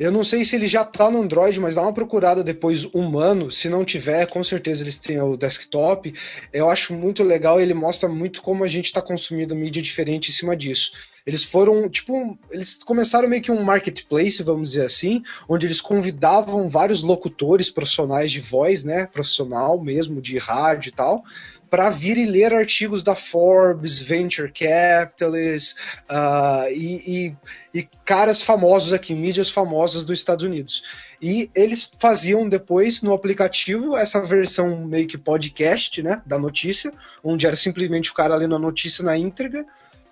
[0.00, 3.52] Eu não sei se ele já tá no Android, mas dá uma procurada depois humano.
[3.52, 6.14] Se não tiver, com certeza eles têm o desktop.
[6.50, 10.32] Eu acho muito legal, ele mostra muito como a gente está consumindo mídia diferente em
[10.32, 10.92] cima disso.
[11.26, 16.66] Eles foram, tipo, eles começaram meio que um marketplace, vamos dizer assim, onde eles convidavam
[16.66, 21.22] vários locutores profissionais de voz, né, profissional mesmo, de rádio e tal,
[21.70, 25.76] para vir e ler artigos da Forbes, Venture Capitalist
[26.10, 27.36] uh, e,
[27.72, 30.82] e, e, caras famosos aqui, mídias famosas dos Estados Unidos.
[31.22, 36.92] E eles faziam depois no aplicativo essa versão meio que podcast, né, da notícia,
[37.22, 39.64] onde era simplesmente o cara lendo a notícia na íntegra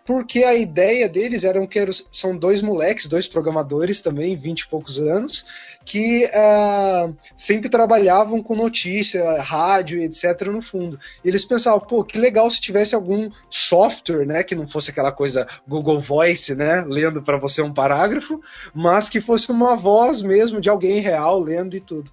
[0.08, 4.98] porque a ideia deles era que são dois moleques, dois programadores também, vinte e poucos
[4.98, 5.44] anos,
[5.84, 10.46] que uh, sempre trabalhavam com notícia, rádio, etc.
[10.46, 10.98] no fundo.
[11.22, 15.12] E eles pensavam, pô, que legal se tivesse algum software, né, que não fosse aquela
[15.12, 18.40] coisa Google Voice, né, lendo para você um parágrafo,
[18.74, 22.10] mas que fosse uma voz mesmo de alguém real lendo e tudo.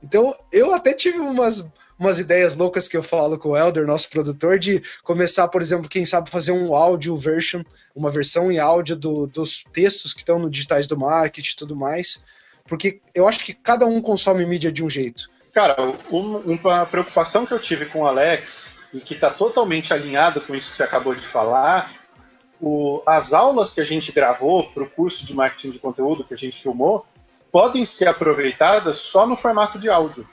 [0.00, 1.68] Então, eu até tive umas
[1.98, 5.88] umas ideias loucas que eu falo com o Elder, nosso produtor, de começar, por exemplo,
[5.88, 7.62] quem sabe fazer um áudio version,
[7.94, 11.76] uma versão em áudio do, dos textos que estão no digitais do marketing e tudo
[11.76, 12.22] mais.
[12.66, 15.30] Porque eu acho que cada um consome mídia de um jeito.
[15.52, 15.76] Cara,
[16.10, 20.70] uma preocupação que eu tive com o Alex, e que está totalmente alinhado com isso
[20.70, 21.92] que você acabou de falar,
[22.60, 26.34] o, as aulas que a gente gravou para o curso de marketing de conteúdo que
[26.34, 27.06] a gente filmou
[27.50, 30.28] podem ser aproveitadas só no formato de áudio.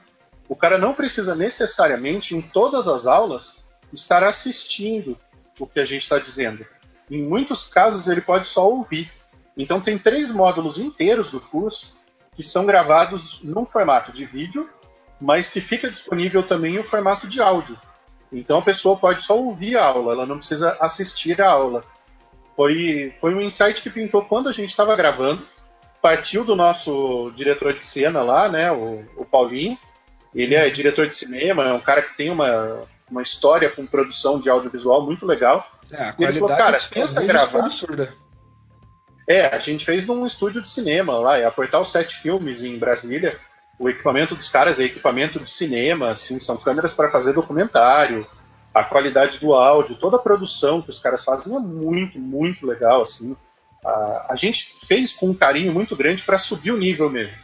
[0.50, 5.16] O cara não precisa necessariamente, em todas as aulas, estar assistindo
[5.60, 6.66] o que a gente está dizendo.
[7.10, 9.12] Em muitos casos, ele pode só ouvir.
[9.56, 11.98] Então, tem três módulos inteiros do curso
[12.36, 14.68] que são gravados num formato de vídeo,
[15.22, 17.78] mas que fica disponível também em formato de áudio.
[18.32, 21.84] Então, a pessoa pode só ouvir a aula, ela não precisa assistir a aula.
[22.56, 25.46] Foi, foi um insight que pintou quando a gente estava gravando.
[26.02, 29.78] partiu do nosso diretor de cena lá, né, o, o Paulinho.
[30.34, 34.40] Ele é diretor de cinema, é um cara que tem uma, uma história com produção
[34.40, 35.70] de audiovisual muito legal.
[35.92, 37.60] É, a qualidade ele falou, cara, tenta gravar.
[37.60, 38.14] absurda.
[39.28, 42.78] É, a gente fez num estúdio de cinema lá, é a Portal 7 Filmes em
[42.78, 43.40] Brasília.
[43.78, 48.28] O equipamento dos caras é equipamento de cinema, assim, são câmeras para fazer documentário,
[48.74, 53.02] a qualidade do áudio, toda a produção que os caras fazem é muito, muito legal,
[53.02, 53.36] assim.
[53.86, 57.36] A, a gente fez com um carinho muito grande para subir o nível mesmo.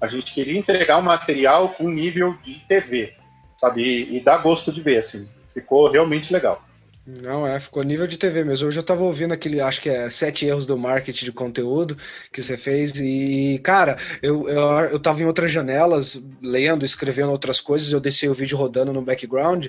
[0.00, 3.12] A gente queria entregar um material com um nível de TV,
[3.56, 3.82] sabe?
[3.82, 5.28] E, e dá gosto de ver, assim.
[5.52, 6.64] Ficou realmente legal.
[7.06, 8.68] Não, é, ficou nível de TV mesmo.
[8.68, 11.96] Hoje eu tava ouvindo aquele, acho que é Sete Erros do Marketing de Conteúdo
[12.32, 12.96] que você fez.
[13.00, 18.28] E, cara, eu, eu, eu tava em outras janelas, lendo, escrevendo outras coisas, eu deixei
[18.28, 19.66] o vídeo rodando no background.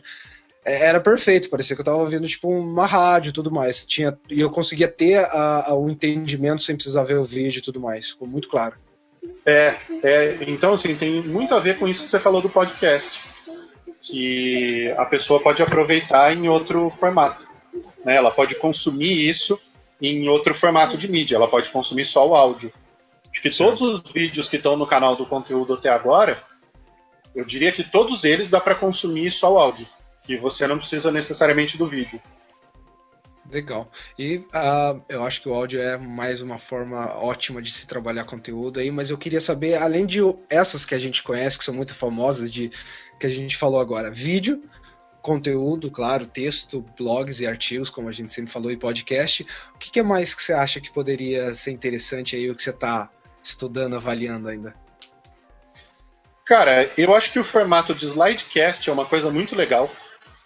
[0.63, 3.86] É, era perfeito, parecia que eu tava ouvindo tipo uma rádio e tudo mais.
[3.86, 5.25] Tinha, e eu conseguia ter
[5.69, 8.09] o entendimento sem precisar ver o vídeo e tudo mais.
[8.09, 8.75] Ficou muito claro.
[9.45, 13.22] É, é, então assim, tem muito a ver com isso que você falou do podcast.
[14.03, 17.47] Que a pessoa pode aproveitar em outro formato.
[18.03, 18.15] Né?
[18.15, 19.59] Ela pode consumir isso
[20.01, 22.74] em outro formato de mídia, ela pode consumir só o áudio.
[23.32, 26.43] Acho que todos os vídeos que estão no canal do conteúdo até agora,
[27.36, 29.88] eu diria que todos eles dá para consumir só o áudio
[30.24, 32.22] que você não precisa necessariamente do vídeo.
[33.52, 33.91] Legal.
[34.18, 38.24] E uh, eu acho que o áudio é mais uma forma ótima de se trabalhar
[38.24, 41.74] conteúdo aí, mas eu queria saber, além de essas que a gente conhece, que são
[41.74, 42.72] muito famosas, de
[43.20, 44.64] que a gente falou agora, vídeo,
[45.22, 49.45] conteúdo, claro, texto, blogs e artigos, como a gente sempre falou, e podcast,
[49.76, 52.64] o que, que é mais que você acha que poderia ser interessante aí, o que
[52.64, 53.10] você está
[53.43, 54.74] estudando, avaliando ainda?
[56.45, 59.91] Cara, eu acho que o formato de slidecast é uma coisa muito legal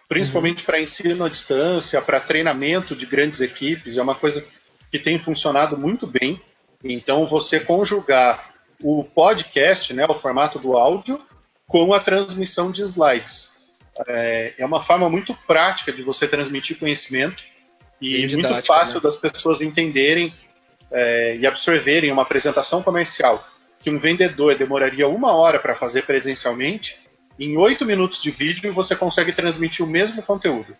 [0.07, 0.65] principalmente uhum.
[0.65, 4.45] para ensino à distância, para treinamento de grandes equipes, é uma coisa
[4.91, 6.41] que tem funcionado muito bem.
[6.83, 11.19] Então, você conjugar o podcast, né, o formato do áudio,
[11.67, 13.51] com a transmissão de slides.
[14.07, 17.41] É, é uma forma muito prática de você transmitir conhecimento
[18.01, 19.01] e muito fácil né?
[19.03, 20.33] das pessoas entenderem
[20.91, 23.45] é, e absorverem uma apresentação comercial
[23.81, 26.97] que um vendedor demoraria uma hora para fazer presencialmente
[27.39, 30.75] em oito minutos de vídeo você consegue transmitir o mesmo conteúdo.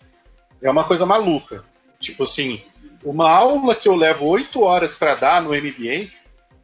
[0.61, 1.63] É uma coisa maluca.
[1.99, 2.61] Tipo assim,
[3.03, 6.09] uma aula que eu levo oito horas para dar no MBA,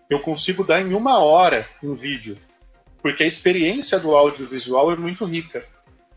[0.10, 2.38] eu consigo dar em uma hora um vídeo.
[3.02, 5.66] Porque a experiência do audiovisual é muito rica.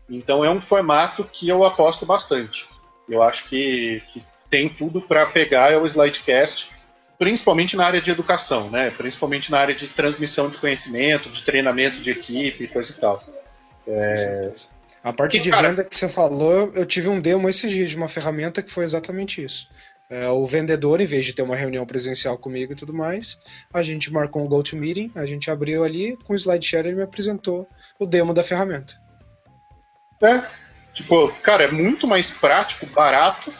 [0.09, 2.67] Então é um formato que eu aposto bastante.
[3.09, 6.69] Eu acho que, que tem tudo para pegar é o slidecast,
[7.17, 8.91] principalmente na área de educação, né?
[8.91, 13.23] Principalmente na área de transmissão de conhecimento, de treinamento de equipe, coisa e tal.
[13.87, 14.51] É...
[15.03, 15.69] A parte e, de cara...
[15.69, 18.83] venda que você falou, eu tive um demo esses dias de uma ferramenta que foi
[18.83, 19.67] exatamente isso.
[20.09, 23.39] É, o vendedor, em vez de ter uma reunião presencial comigo e tudo mais,
[23.73, 27.67] a gente marcou um GoToMeeting, a gente abriu ali, com o SlideShare ele me apresentou
[27.99, 28.99] o demo da ferramenta.
[30.21, 30.43] É,
[30.93, 33.53] tipo, cara, é muito mais prático, barato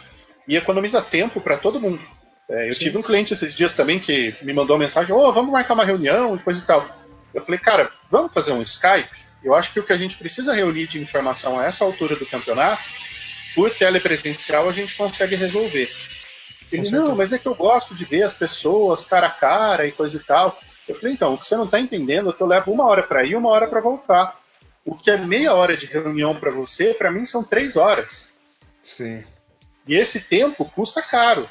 [0.46, 2.00] e economiza tempo para todo mundo.
[2.48, 2.80] É, eu Sim.
[2.80, 5.74] tive um cliente esses dias também que me mandou uma mensagem: Ô, oh, vamos marcar
[5.74, 6.88] uma reunião e coisa e tal.
[7.34, 9.25] Eu falei, cara, vamos fazer um Skype?
[9.42, 12.26] Eu acho que o que a gente precisa reunir de informação a essa altura do
[12.26, 12.82] campeonato,
[13.54, 15.88] por telepresencial, a gente consegue resolver.
[16.70, 19.92] Ele, não, mas é que eu gosto de ver as pessoas cara a cara e
[19.92, 20.58] coisa e tal.
[20.88, 23.02] Eu falei, então, o que você não está entendendo é que eu levo uma hora
[23.02, 24.38] para ir uma hora para voltar.
[24.84, 28.34] O que é meia hora de reunião para você, para mim são três horas.
[28.82, 29.24] Sim.
[29.86, 31.48] E esse tempo custa caro.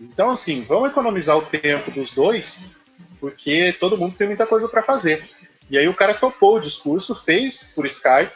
[0.00, 2.70] Então, assim, vamos economizar o tempo dos dois,
[3.18, 5.28] porque todo mundo tem muita coisa para fazer.
[5.70, 8.32] E aí o cara topou o discurso, fez por Skype,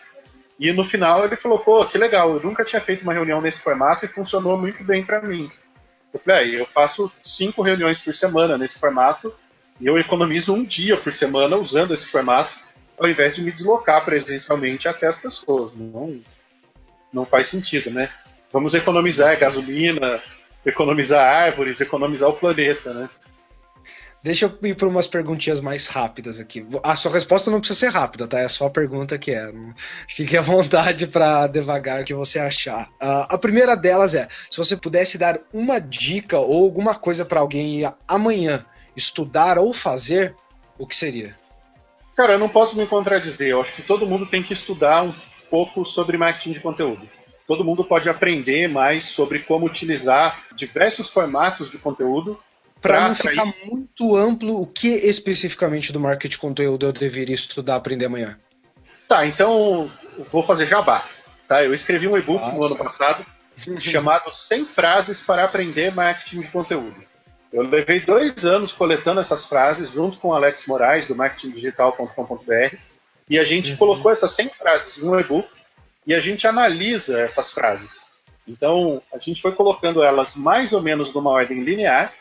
[0.58, 3.60] e no final ele falou, pô, que legal, eu nunca tinha feito uma reunião nesse
[3.60, 5.50] formato e funcionou muito bem para mim.
[6.12, 9.32] Eu falei, ah, eu faço cinco reuniões por semana nesse formato
[9.80, 12.52] e eu economizo um dia por semana usando esse formato,
[12.98, 15.72] ao invés de me deslocar presencialmente até as pessoas.
[15.74, 16.20] Não,
[17.12, 18.10] não faz sentido, né?
[18.52, 20.20] Vamos economizar gasolina,
[20.66, 23.08] economizar árvores, economizar o planeta, né?
[24.22, 26.66] Deixa eu ir para umas perguntinhas mais rápidas aqui.
[26.82, 28.38] A sua resposta não precisa ser rápida, tá?
[28.38, 29.50] É só a pergunta que é.
[30.08, 32.86] Fique à vontade para devagar o que você achar.
[33.00, 37.40] Uh, a primeira delas é: se você pudesse dar uma dica ou alguma coisa para
[37.40, 38.64] alguém amanhã
[38.94, 40.34] estudar ou fazer,
[40.78, 41.34] o que seria?
[42.14, 43.48] Cara, eu não posso me contradizer.
[43.48, 45.14] Eu acho que todo mundo tem que estudar um
[45.48, 47.08] pouco sobre marketing de conteúdo.
[47.46, 52.38] Todo mundo pode aprender mais sobre como utilizar diversos formatos de conteúdo
[52.80, 57.76] para não ficar muito amplo, o que especificamente do marketing de conteúdo eu deveria estudar,
[57.76, 58.38] aprender amanhã?
[59.08, 59.90] Tá, então
[60.30, 61.04] vou fazer jabá.
[61.48, 61.62] Tá?
[61.64, 63.26] Eu escrevi um e-book no ano passado
[63.80, 67.10] chamado 100 frases para aprender marketing de conteúdo.
[67.52, 72.76] Eu levei dois anos coletando essas frases junto com o Alex Moraes, do marketingdigital.com.br,
[73.28, 73.76] e a gente uhum.
[73.76, 75.48] colocou essas 100 frases em um e-book
[76.06, 78.10] e a gente analisa essas frases.
[78.46, 82.12] Então, a gente foi colocando elas mais ou menos numa ordem linear,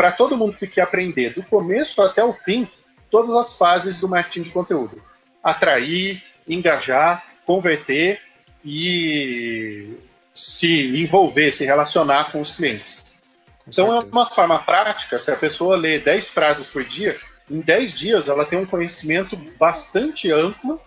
[0.00, 2.66] para todo mundo que quer aprender, do começo até o fim,
[3.10, 4.98] todas as fases do marketing de conteúdo.
[5.44, 8.18] Atrair, engajar, converter
[8.64, 9.94] e
[10.32, 13.14] se envolver, se relacionar com os clientes.
[13.62, 14.06] Com então certeza.
[14.06, 17.18] é uma forma prática, se a pessoa lê 10 frases por dia,
[17.50, 20.80] em 10 dias ela tem um conhecimento bastante amplo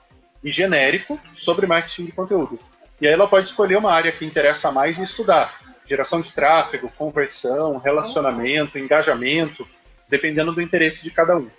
[0.44, 2.60] e genérico sobre marketing de conteúdo.
[3.00, 5.62] E aí ela pode escolher uma área que interessa mais e estudar.
[5.86, 9.68] Geração de tráfego, conversão, relacionamento, engajamento,
[10.10, 11.50] dependendo do interesse de cada um.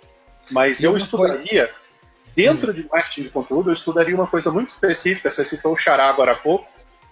[0.51, 1.69] Mas eu estudaria,
[2.35, 6.09] dentro de marketing de conteúdo, eu estudaria uma coisa muito específica, você citou o Xará
[6.09, 6.67] agora há pouco,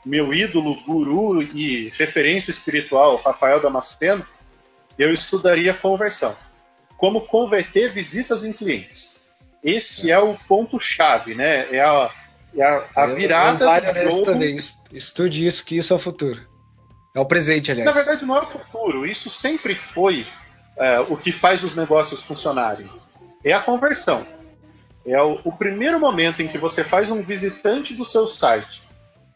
[0.05, 4.25] meu ídolo, guru e referência espiritual, Rafael Damasceno,
[4.97, 6.35] eu estudaria conversão.
[6.97, 9.21] Como converter visitas em clientes.
[9.63, 11.73] Esse é, é o ponto-chave, né?
[11.73, 12.11] É a,
[12.55, 13.65] é a, a virada
[14.03, 14.57] eu, eu também.
[14.91, 16.52] Estude isso, que isso é o futuro.
[17.13, 17.85] É o presente, aliás.
[17.85, 19.05] Na verdade, não é o futuro.
[19.05, 20.25] Isso sempre foi
[20.77, 22.89] é, o que faz os negócios funcionarem.
[23.43, 24.25] É a conversão.
[25.05, 28.81] É o, o primeiro momento em que você faz um visitante do seu site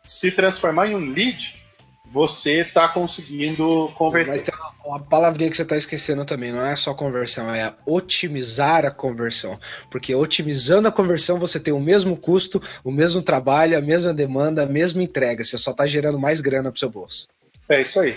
[0.08, 1.62] se transformar em um lead,
[2.06, 4.32] você está conseguindo converter.
[4.32, 4.56] Mas tem
[4.86, 9.60] uma palavrinha que você está esquecendo também, não é só conversão, é otimizar a conversão.
[9.92, 14.64] Porque otimizando a conversão você tem o mesmo custo, o mesmo trabalho, a mesma demanda,
[14.64, 15.44] a mesma entrega.
[15.44, 17.28] Você só está gerando mais grana para o seu bolso.
[17.70, 18.16] É isso aí.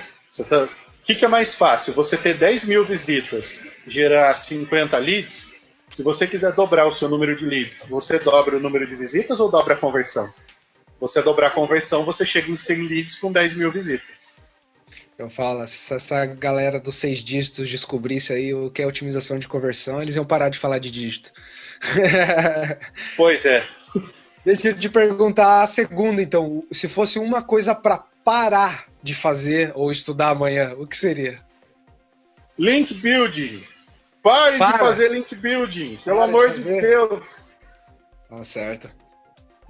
[0.49, 0.65] Tá...
[0.65, 0.69] O
[1.05, 1.93] que, que é mais fácil?
[1.95, 5.61] Você ter 10 mil visitas, gerar 50 leads?
[5.91, 9.41] Se você quiser dobrar o seu número de leads, você dobra o número de visitas
[9.41, 10.33] ou dobra a conversão?
[11.01, 14.31] Você dobrar a conversão, você chega em 100 leads com 10 mil visitas.
[15.19, 19.49] Eu falo, se essa galera dos seis dígitos descobrisse aí o que é otimização de
[19.49, 21.33] conversão, eles iam parar de falar de dígito.
[23.17, 23.63] pois é.
[24.45, 26.65] Deixa eu te perguntar a segunda, então.
[26.73, 31.41] Se fosse uma coisa para parar de fazer ou estudar amanhã, o que seria?
[32.59, 33.65] Link building.
[34.23, 34.73] Pare Para.
[34.73, 37.51] de fazer link building, pelo Para amor de, de Deus.
[38.29, 38.91] Tá certo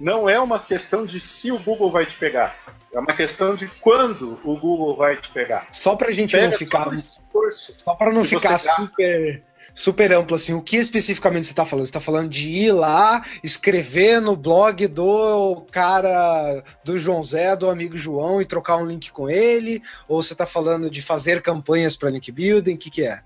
[0.01, 2.57] não é uma questão de se o Google vai te pegar.
[2.91, 5.67] É uma questão de quando o Google vai te pegar.
[5.71, 6.89] Só para a gente Pega não ficar.
[6.97, 9.43] Só para não ficar super,
[9.73, 11.85] super amplo assim, o que especificamente você está falando?
[11.85, 17.69] Você está falando de ir lá, escrever no blog do cara, do João Zé, do
[17.69, 19.81] amigo João e trocar um link com ele?
[20.07, 22.73] Ou você está falando de fazer campanhas para link building?
[22.73, 23.21] O que, que é?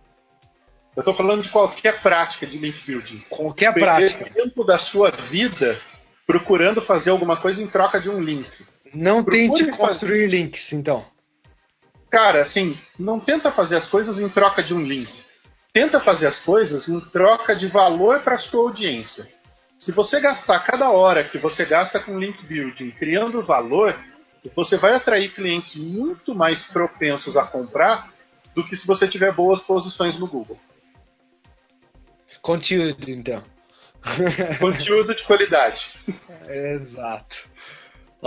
[0.96, 3.22] Eu estou falando de qualquer prática de link building.
[3.30, 4.30] Qualquer prática.
[4.30, 5.78] tempo da sua vida
[6.26, 8.48] procurando fazer alguma coisa em troca de um link.
[8.94, 10.28] Não Procure tente construir fazer...
[10.28, 11.06] links, então.
[12.10, 15.12] Cara, assim, não tenta fazer as coisas em troca de um link.
[15.76, 19.28] Tenta fazer as coisas em troca de valor para sua audiência.
[19.78, 23.94] Se você gastar cada hora que você gasta com link building criando valor,
[24.56, 28.10] você vai atrair clientes muito mais propensos a comprar
[28.56, 30.58] do que se você tiver boas posições no Google.
[32.42, 33.44] Conteúdo, então.
[34.62, 35.92] Conteúdo de qualidade.
[36.48, 37.50] Exato.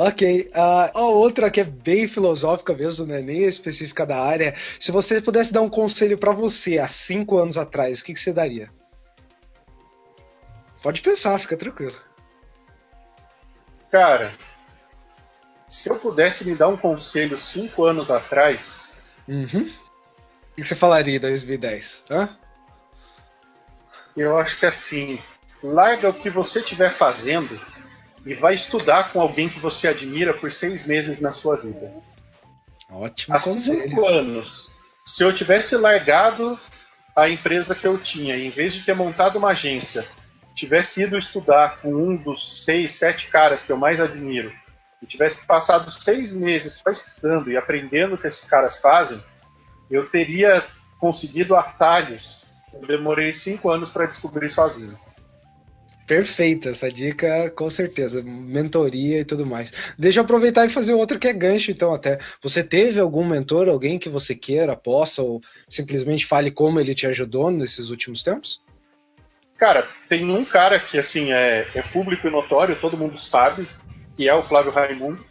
[0.01, 0.53] Ok.
[0.55, 3.21] Uh, outra que é bem filosófica mesmo, né?
[3.21, 4.55] nem específica da área.
[4.79, 8.21] Se você pudesse dar um conselho para você há cinco anos atrás, o que, que
[8.21, 8.71] você daria?
[10.85, 11.97] Pode pensar, fica tranquilo.
[13.91, 14.33] Cara,
[15.69, 19.03] se eu pudesse me dar um conselho cinco anos atrás.
[19.27, 19.69] Uhum.
[20.53, 22.05] O que você falaria em 2010?
[22.09, 22.39] Hã?
[24.17, 25.19] Eu acho que assim,
[25.61, 27.61] larga o que você estiver fazendo
[28.25, 31.93] e vai estudar com alguém que você admira por seis meses na sua vida.
[32.91, 33.37] Ótimo.
[33.37, 34.71] Há cinco anos,
[35.05, 36.59] se eu tivesse largado
[37.15, 40.07] a empresa que eu tinha, e em vez de ter montado uma agência,
[40.55, 44.53] tivesse ido estudar com um dos seis, sete caras que eu mais admiro,
[45.03, 49.23] e tivesse passado seis meses só estudando e aprendendo o que esses caras fazem,
[49.91, 50.65] eu teria
[50.99, 52.47] conseguido atalhos.
[52.73, 54.99] Eu demorei cinco anos para descobrir sozinho.
[56.09, 58.23] Perfeita essa dica, com certeza.
[58.23, 59.71] Mentoria e tudo mais.
[59.99, 62.19] Deixa eu aproveitar e fazer outra que é gancho, então, até.
[62.43, 67.07] Você teve algum mentor, alguém que você queira, possa, ou simplesmente fale como ele te
[67.07, 68.63] ajudou nesses últimos tempos?
[69.59, 73.69] Cara, tem um cara que, assim, é, é público e notório, todo mundo sabe,
[74.17, 75.23] que é o Flávio Raimundo.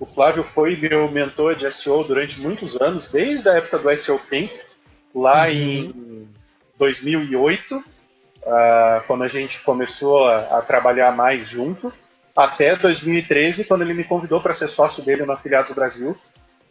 [0.00, 4.18] O Flávio foi meu mentor de SEO durante muitos anos, desde a época do SEO
[4.18, 4.50] Camp,
[5.14, 5.52] lá uhum.
[5.52, 6.28] em
[6.76, 7.95] 2008
[8.46, 11.92] uh, quando a gente começou a, a, trabalhar mais junto,
[12.34, 16.16] até 2013, quando ele me convidou para ser sócio dele no Afiliados Brasil.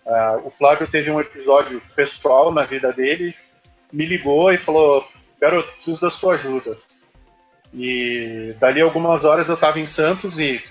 [0.06, 3.36] Uh, o Flávio teve um episódio pessoal na vida dele
[3.96, 5.08] me ligou e falou:
[5.40, 6.78] Garoto, preciso da sua ajuda.
[7.74, 10.62] E dali algumas horas eu estava em Santos e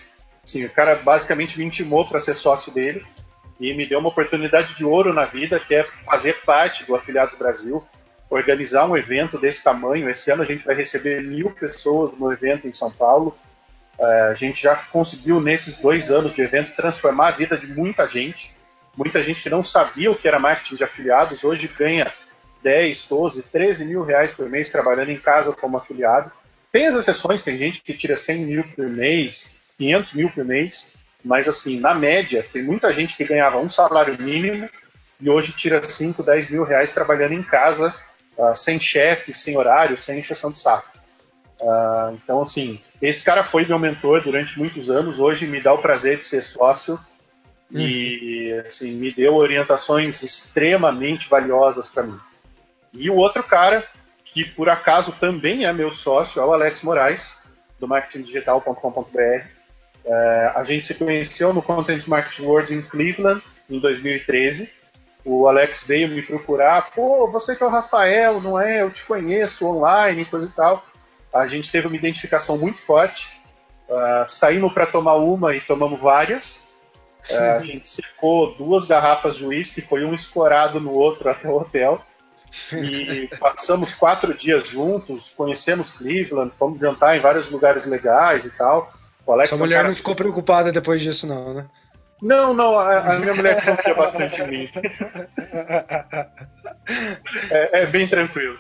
[0.42, 3.04] assim, o cara basicamente me intimou para ser sócio dele
[3.58, 7.38] e me deu uma oportunidade de ouro na vida, que é fazer parte do Afiliados
[7.38, 7.84] Brasil,
[8.30, 10.08] organizar um evento desse tamanho.
[10.08, 13.36] Esse ano a gente vai receber mil pessoas no evento em São Paulo.
[13.98, 18.08] É, a gente já conseguiu, nesses dois anos de evento, transformar a vida de muita
[18.08, 18.52] gente.
[18.96, 22.12] Muita gente que não sabia o que era marketing de afiliados, hoje ganha
[22.62, 26.30] 10, 12, 13 mil reais por mês trabalhando em casa como afiliado.
[26.72, 30.94] Tem as exceções, tem gente que tira 100 mil por mês, 500 mil por mês,
[31.24, 34.68] mas assim, na média, tem muita gente que ganhava um salário mínimo
[35.20, 37.94] e hoje tira 5, 10 mil reais trabalhando em casa,
[38.38, 40.88] uh, sem chefe, sem horário, sem encheção de saco.
[41.60, 45.78] Uh, então, assim, esse cara foi meu mentor durante muitos anos, hoje me dá o
[45.78, 46.98] prazer de ser sócio
[47.72, 47.78] hum.
[47.78, 52.18] e assim, me deu orientações extremamente valiosas para mim.
[52.92, 53.86] E o outro cara,
[54.24, 57.44] que por acaso também é meu sócio, é o Alex Moraes,
[57.78, 59.46] do marketingdigital.com.br.
[60.06, 64.70] É, a gente se conheceu no Content Marketing World em Cleveland em 2013.
[65.24, 68.82] O Alex veio me procurar, pô, você que é o Rafael, não é?
[68.82, 70.84] Eu te conheço online, coisa e tal.
[71.32, 73.28] A gente teve uma identificação muito forte.
[73.88, 76.64] Uh, saímos para tomar uma e tomamos várias.
[77.30, 81.56] Uh, a gente secou duas garrafas de uísque, foi um escorado no outro até o
[81.56, 82.00] hotel.
[82.72, 88.92] E passamos quatro dias juntos, conhecemos Cleveland, fomos jantar em vários lugares legais e tal.
[89.26, 91.66] O Alex Sua mulher não ficou preocupada depois disso, não, né?
[92.22, 94.70] Não, não, a, a minha mulher confia bastante em mim.
[97.50, 98.58] É, é, bem tranquilo.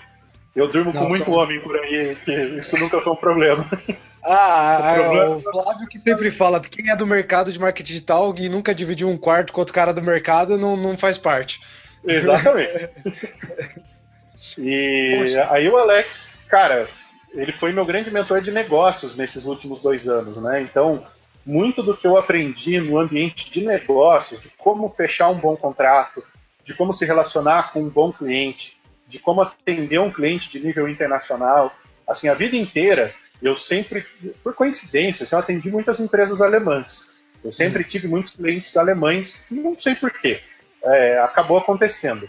[0.54, 1.32] Eu durmo não, com muito só...
[1.32, 3.66] homem por aí, que isso nunca foi um problema.
[4.26, 5.36] Ah, o, é, problema...
[5.36, 9.06] o Flávio que sempre fala quem é do mercado de marketing digital e nunca dividiu
[9.10, 11.60] um quarto com outro cara do mercado não, não faz parte.
[12.02, 12.88] Exatamente.
[14.56, 15.48] e Poxa.
[15.50, 16.88] aí o Alex, cara,
[17.34, 20.62] ele foi meu grande mentor de negócios nesses últimos dois anos, né?
[20.62, 21.04] Então,
[21.44, 26.24] muito do que eu aprendi no ambiente de negócios, de como fechar um bom contrato,
[26.64, 28.76] de como se relacionar com um bom cliente,
[29.06, 31.74] de como atender um cliente de nível internacional,
[32.08, 34.06] assim, a vida inteira, eu sempre,
[34.42, 37.20] por coincidência, assim, eu atendi muitas empresas alemãs.
[37.44, 37.88] Eu sempre uhum.
[37.88, 40.40] tive muitos clientes alemães, não sei porquê.
[40.82, 42.28] É, acabou acontecendo.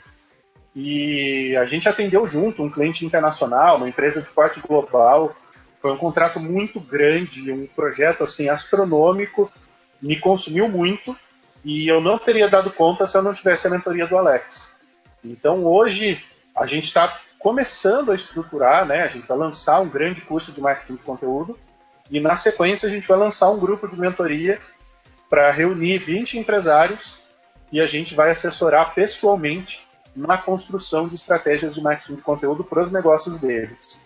[0.75, 5.33] E a gente atendeu junto um cliente internacional, uma empresa de porte global.
[5.85, 9.51] Foi um contrato muito grande, um projeto assim astronômico,
[10.01, 11.15] me consumiu muito
[11.63, 14.79] e eu não teria dado conta se eu não tivesse a mentoria do Alex.
[15.23, 16.25] Então hoje
[16.55, 19.03] a gente está começando a estruturar, né?
[19.03, 21.55] A gente vai lançar um grande curso de marketing de conteúdo
[22.09, 24.59] e na sequência a gente vai lançar um grupo de mentoria
[25.29, 27.29] para reunir 20 empresários
[27.71, 32.81] e a gente vai assessorar pessoalmente na construção de estratégias de marketing de conteúdo para
[32.81, 34.03] os negócios deles.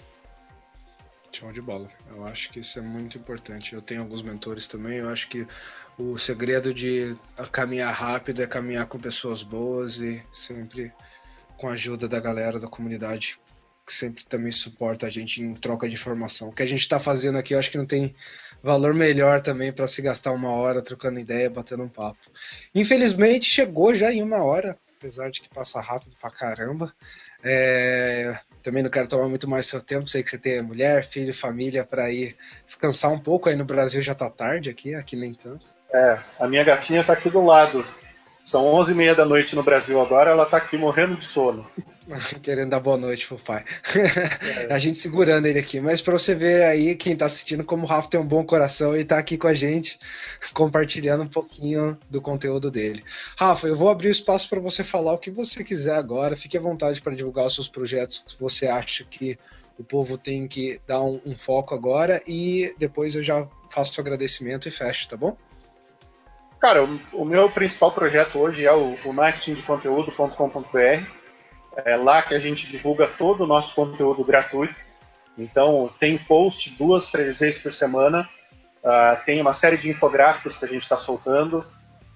[1.39, 1.87] Show de bola.
[2.09, 3.73] Eu acho que isso é muito importante.
[3.73, 4.97] Eu tenho alguns mentores também.
[4.97, 5.47] Eu acho que
[5.97, 7.15] o segredo de
[7.49, 10.91] caminhar rápido é caminhar com pessoas boas e sempre
[11.55, 13.39] com a ajuda da galera da comunidade
[13.87, 16.49] que sempre também suporta a gente em troca de informação.
[16.49, 18.13] O que a gente está fazendo aqui, eu acho que não tem
[18.61, 22.19] valor melhor também para se gastar uma hora trocando ideia, batendo um papo.
[22.75, 26.93] Infelizmente chegou já em uma hora apesar de que passa rápido pra caramba.
[27.41, 31.33] É, também não quero tomar muito mais seu tempo, sei que você tem mulher, filho,
[31.33, 32.35] família para ir
[32.65, 33.49] descansar um pouco.
[33.49, 35.65] Aí no Brasil já tá tarde aqui, aqui nem tanto.
[35.93, 37.85] É, a minha gatinha tá aqui do lado.
[38.43, 41.65] São 11 e meia da noite no Brasil agora, ela tá aqui morrendo de sono.
[42.41, 43.63] Querendo dar boa noite pro pai.
[44.67, 44.69] É.
[44.73, 45.79] a gente segurando ele aqui.
[45.79, 48.97] Mas para você ver aí, quem tá assistindo, como o Rafa tem um bom coração
[48.97, 49.99] e tá aqui com a gente,
[50.53, 53.03] compartilhando um pouquinho do conteúdo dele.
[53.37, 56.35] Rafa, eu vou abrir o espaço para você falar o que você quiser agora.
[56.35, 59.37] Fique à vontade para divulgar os seus projetos que você acha que
[59.77, 62.21] o povo tem que dar um, um foco agora.
[62.27, 65.37] E depois eu já faço o agradecimento e fecho, tá bom?
[66.59, 71.18] Cara, o, o, meu principal projeto hoje é o, o marketingdeconteúdo.com.br.
[71.75, 74.75] É lá que a gente divulga todo o nosso conteúdo gratuito.
[75.37, 78.27] Então, tem post duas, três vezes por semana.
[78.83, 81.65] Uh, tem uma série de infográficos que a gente está soltando.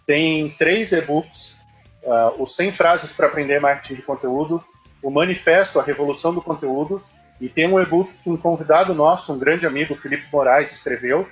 [0.05, 1.61] Tem três e-books:
[2.03, 4.63] uh, os 100 frases para aprender marketing de conteúdo,
[5.01, 7.01] o Manifesto, a Revolução do Conteúdo,
[7.39, 11.27] e tem um e-book que um convidado nosso, um grande amigo, Felipe Moraes, escreveu,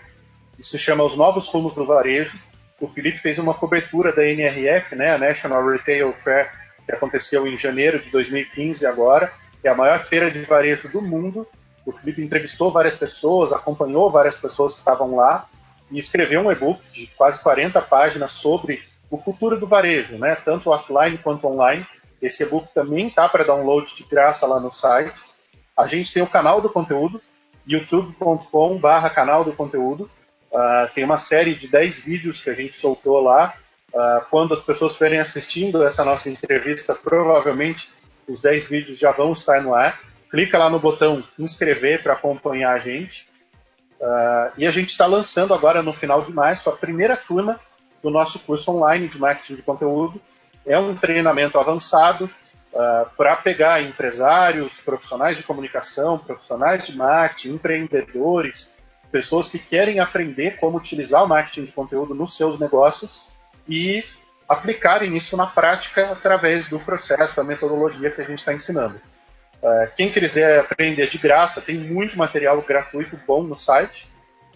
[0.55, 2.37] que se chama Os Novos Rumos do Varejo
[2.81, 6.49] o Felipe fez uma cobertura da NRF, né, a National Retail Fair,
[6.85, 11.01] que aconteceu em janeiro de 2015 agora, que é a maior feira de varejo do
[11.01, 11.47] mundo.
[11.85, 15.47] O Felipe entrevistou várias pessoas, acompanhou várias pessoas que estavam lá
[15.89, 20.69] e escreveu um e-book de quase 40 páginas sobre o futuro do varejo, né, tanto
[20.69, 21.85] offline quanto online.
[22.21, 25.21] Esse e-book também está para download de graça lá no site.
[25.75, 27.21] A gente tem o canal do conteúdo,
[27.67, 30.09] youtube.com/barra canal do conteúdo.
[30.51, 33.53] Uh, tem uma série de 10 vídeos que a gente soltou lá.
[33.93, 37.91] Uh, quando as pessoas estiverem assistindo essa nossa entrevista, provavelmente
[38.27, 39.99] os 10 vídeos já vão estar no ar.
[40.29, 43.27] Clica lá no botão inscrever para acompanhar a gente.
[43.99, 47.59] Uh, e a gente está lançando agora no final de março a primeira turma
[48.01, 50.21] do nosso curso online de marketing de conteúdo.
[50.65, 52.29] É um treinamento avançado
[52.71, 58.73] uh, para pegar empresários, profissionais de comunicação, profissionais de marketing, empreendedores,
[59.11, 63.29] pessoas que querem aprender como utilizar o marketing de conteúdo nos seus negócios
[63.67, 64.03] e
[64.47, 68.99] aplicarem isso na prática através do processo, da metodologia que a gente está ensinando.
[69.61, 74.07] Uh, quem quiser aprender de graça, tem muito material gratuito bom no site.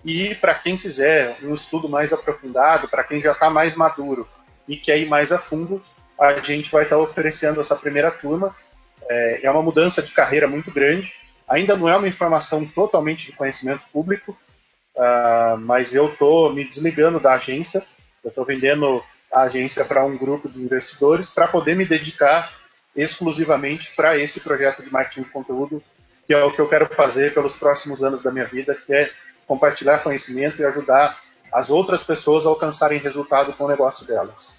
[0.03, 4.27] E para quem quiser um estudo mais aprofundado, para quem já está mais maduro
[4.67, 5.83] e quer ir mais a fundo,
[6.19, 8.55] a gente vai estar tá oferecendo essa primeira turma.
[9.07, 11.13] É, é uma mudança de carreira muito grande.
[11.47, 14.37] Ainda não é uma informação totalmente de conhecimento público,
[14.95, 17.83] uh, mas eu estou me desligando da agência.
[18.25, 22.51] Eu estou vendendo a agência para um grupo de investidores para poder me dedicar
[22.95, 25.83] exclusivamente para esse projeto de marketing de conteúdo,
[26.25, 29.11] que é o que eu quero fazer pelos próximos anos da minha vida, que é
[29.45, 31.21] compartilhar conhecimento e ajudar
[31.53, 34.57] as outras pessoas a alcançarem resultado com o negócio delas.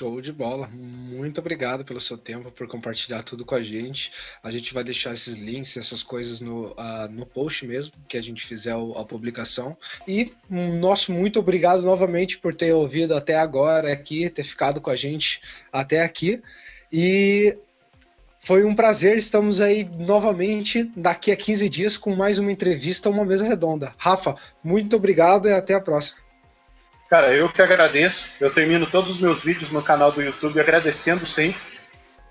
[0.00, 0.66] Show de bola.
[0.66, 4.10] Muito obrigado pelo seu tempo, por compartilhar tudo com a gente.
[4.42, 8.22] A gente vai deixar esses links, essas coisas no, uh, no post mesmo, que a
[8.22, 9.76] gente fizer a publicação.
[10.08, 14.88] E um nosso muito obrigado novamente por ter ouvido até agora aqui, ter ficado com
[14.88, 16.40] a gente até aqui.
[16.90, 17.58] E
[18.38, 23.26] foi um prazer, estamos aí novamente daqui a 15 dias com mais uma entrevista, uma
[23.26, 23.94] mesa redonda.
[23.98, 24.34] Rafa,
[24.64, 26.29] muito obrigado e até a próxima.
[27.10, 28.30] Cara, eu que agradeço.
[28.40, 31.60] Eu termino todos os meus vídeos no canal do YouTube agradecendo sempre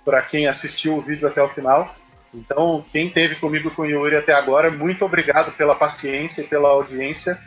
[0.06, 1.94] para quem assistiu o vídeo até o final.
[2.34, 6.70] Então, quem teve comigo com o Yuri até agora, muito obrigado pela paciência e pela
[6.70, 7.38] audiência.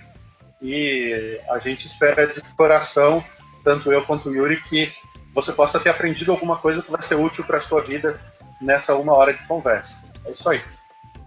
[0.61, 3.24] E a gente espera de coração,
[3.64, 4.93] tanto eu quanto o Yuri, que
[5.35, 8.20] você possa ter aprendido alguma coisa que vai ser útil para a sua vida
[8.61, 10.05] nessa uma hora de conversa.
[10.26, 10.61] É isso aí.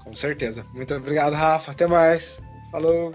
[0.04, 0.64] Com certeza.
[0.72, 1.72] Muito obrigado, Rafa.
[1.72, 2.40] Até mais.
[2.72, 3.12] Falou.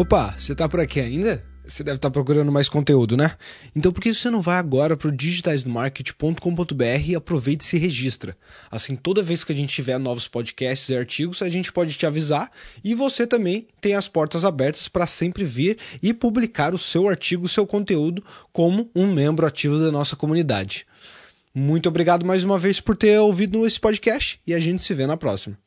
[0.00, 1.44] Opa, você tá por aqui ainda?
[1.62, 3.36] Você deve estar tá procurando mais conteúdo, né?
[3.76, 8.34] Então por que você não vai agora para o digitaisdomarket.com.br e aproveita e se registra?
[8.70, 12.06] Assim, toda vez que a gente tiver novos podcasts e artigos, a gente pode te
[12.06, 12.50] avisar
[12.82, 17.44] e você também tem as portas abertas para sempre vir e publicar o seu artigo,
[17.44, 18.24] o seu conteúdo
[18.54, 20.86] como um membro ativo da nossa comunidade.
[21.54, 25.06] Muito obrigado mais uma vez por ter ouvido esse podcast e a gente se vê
[25.06, 25.58] na próxima.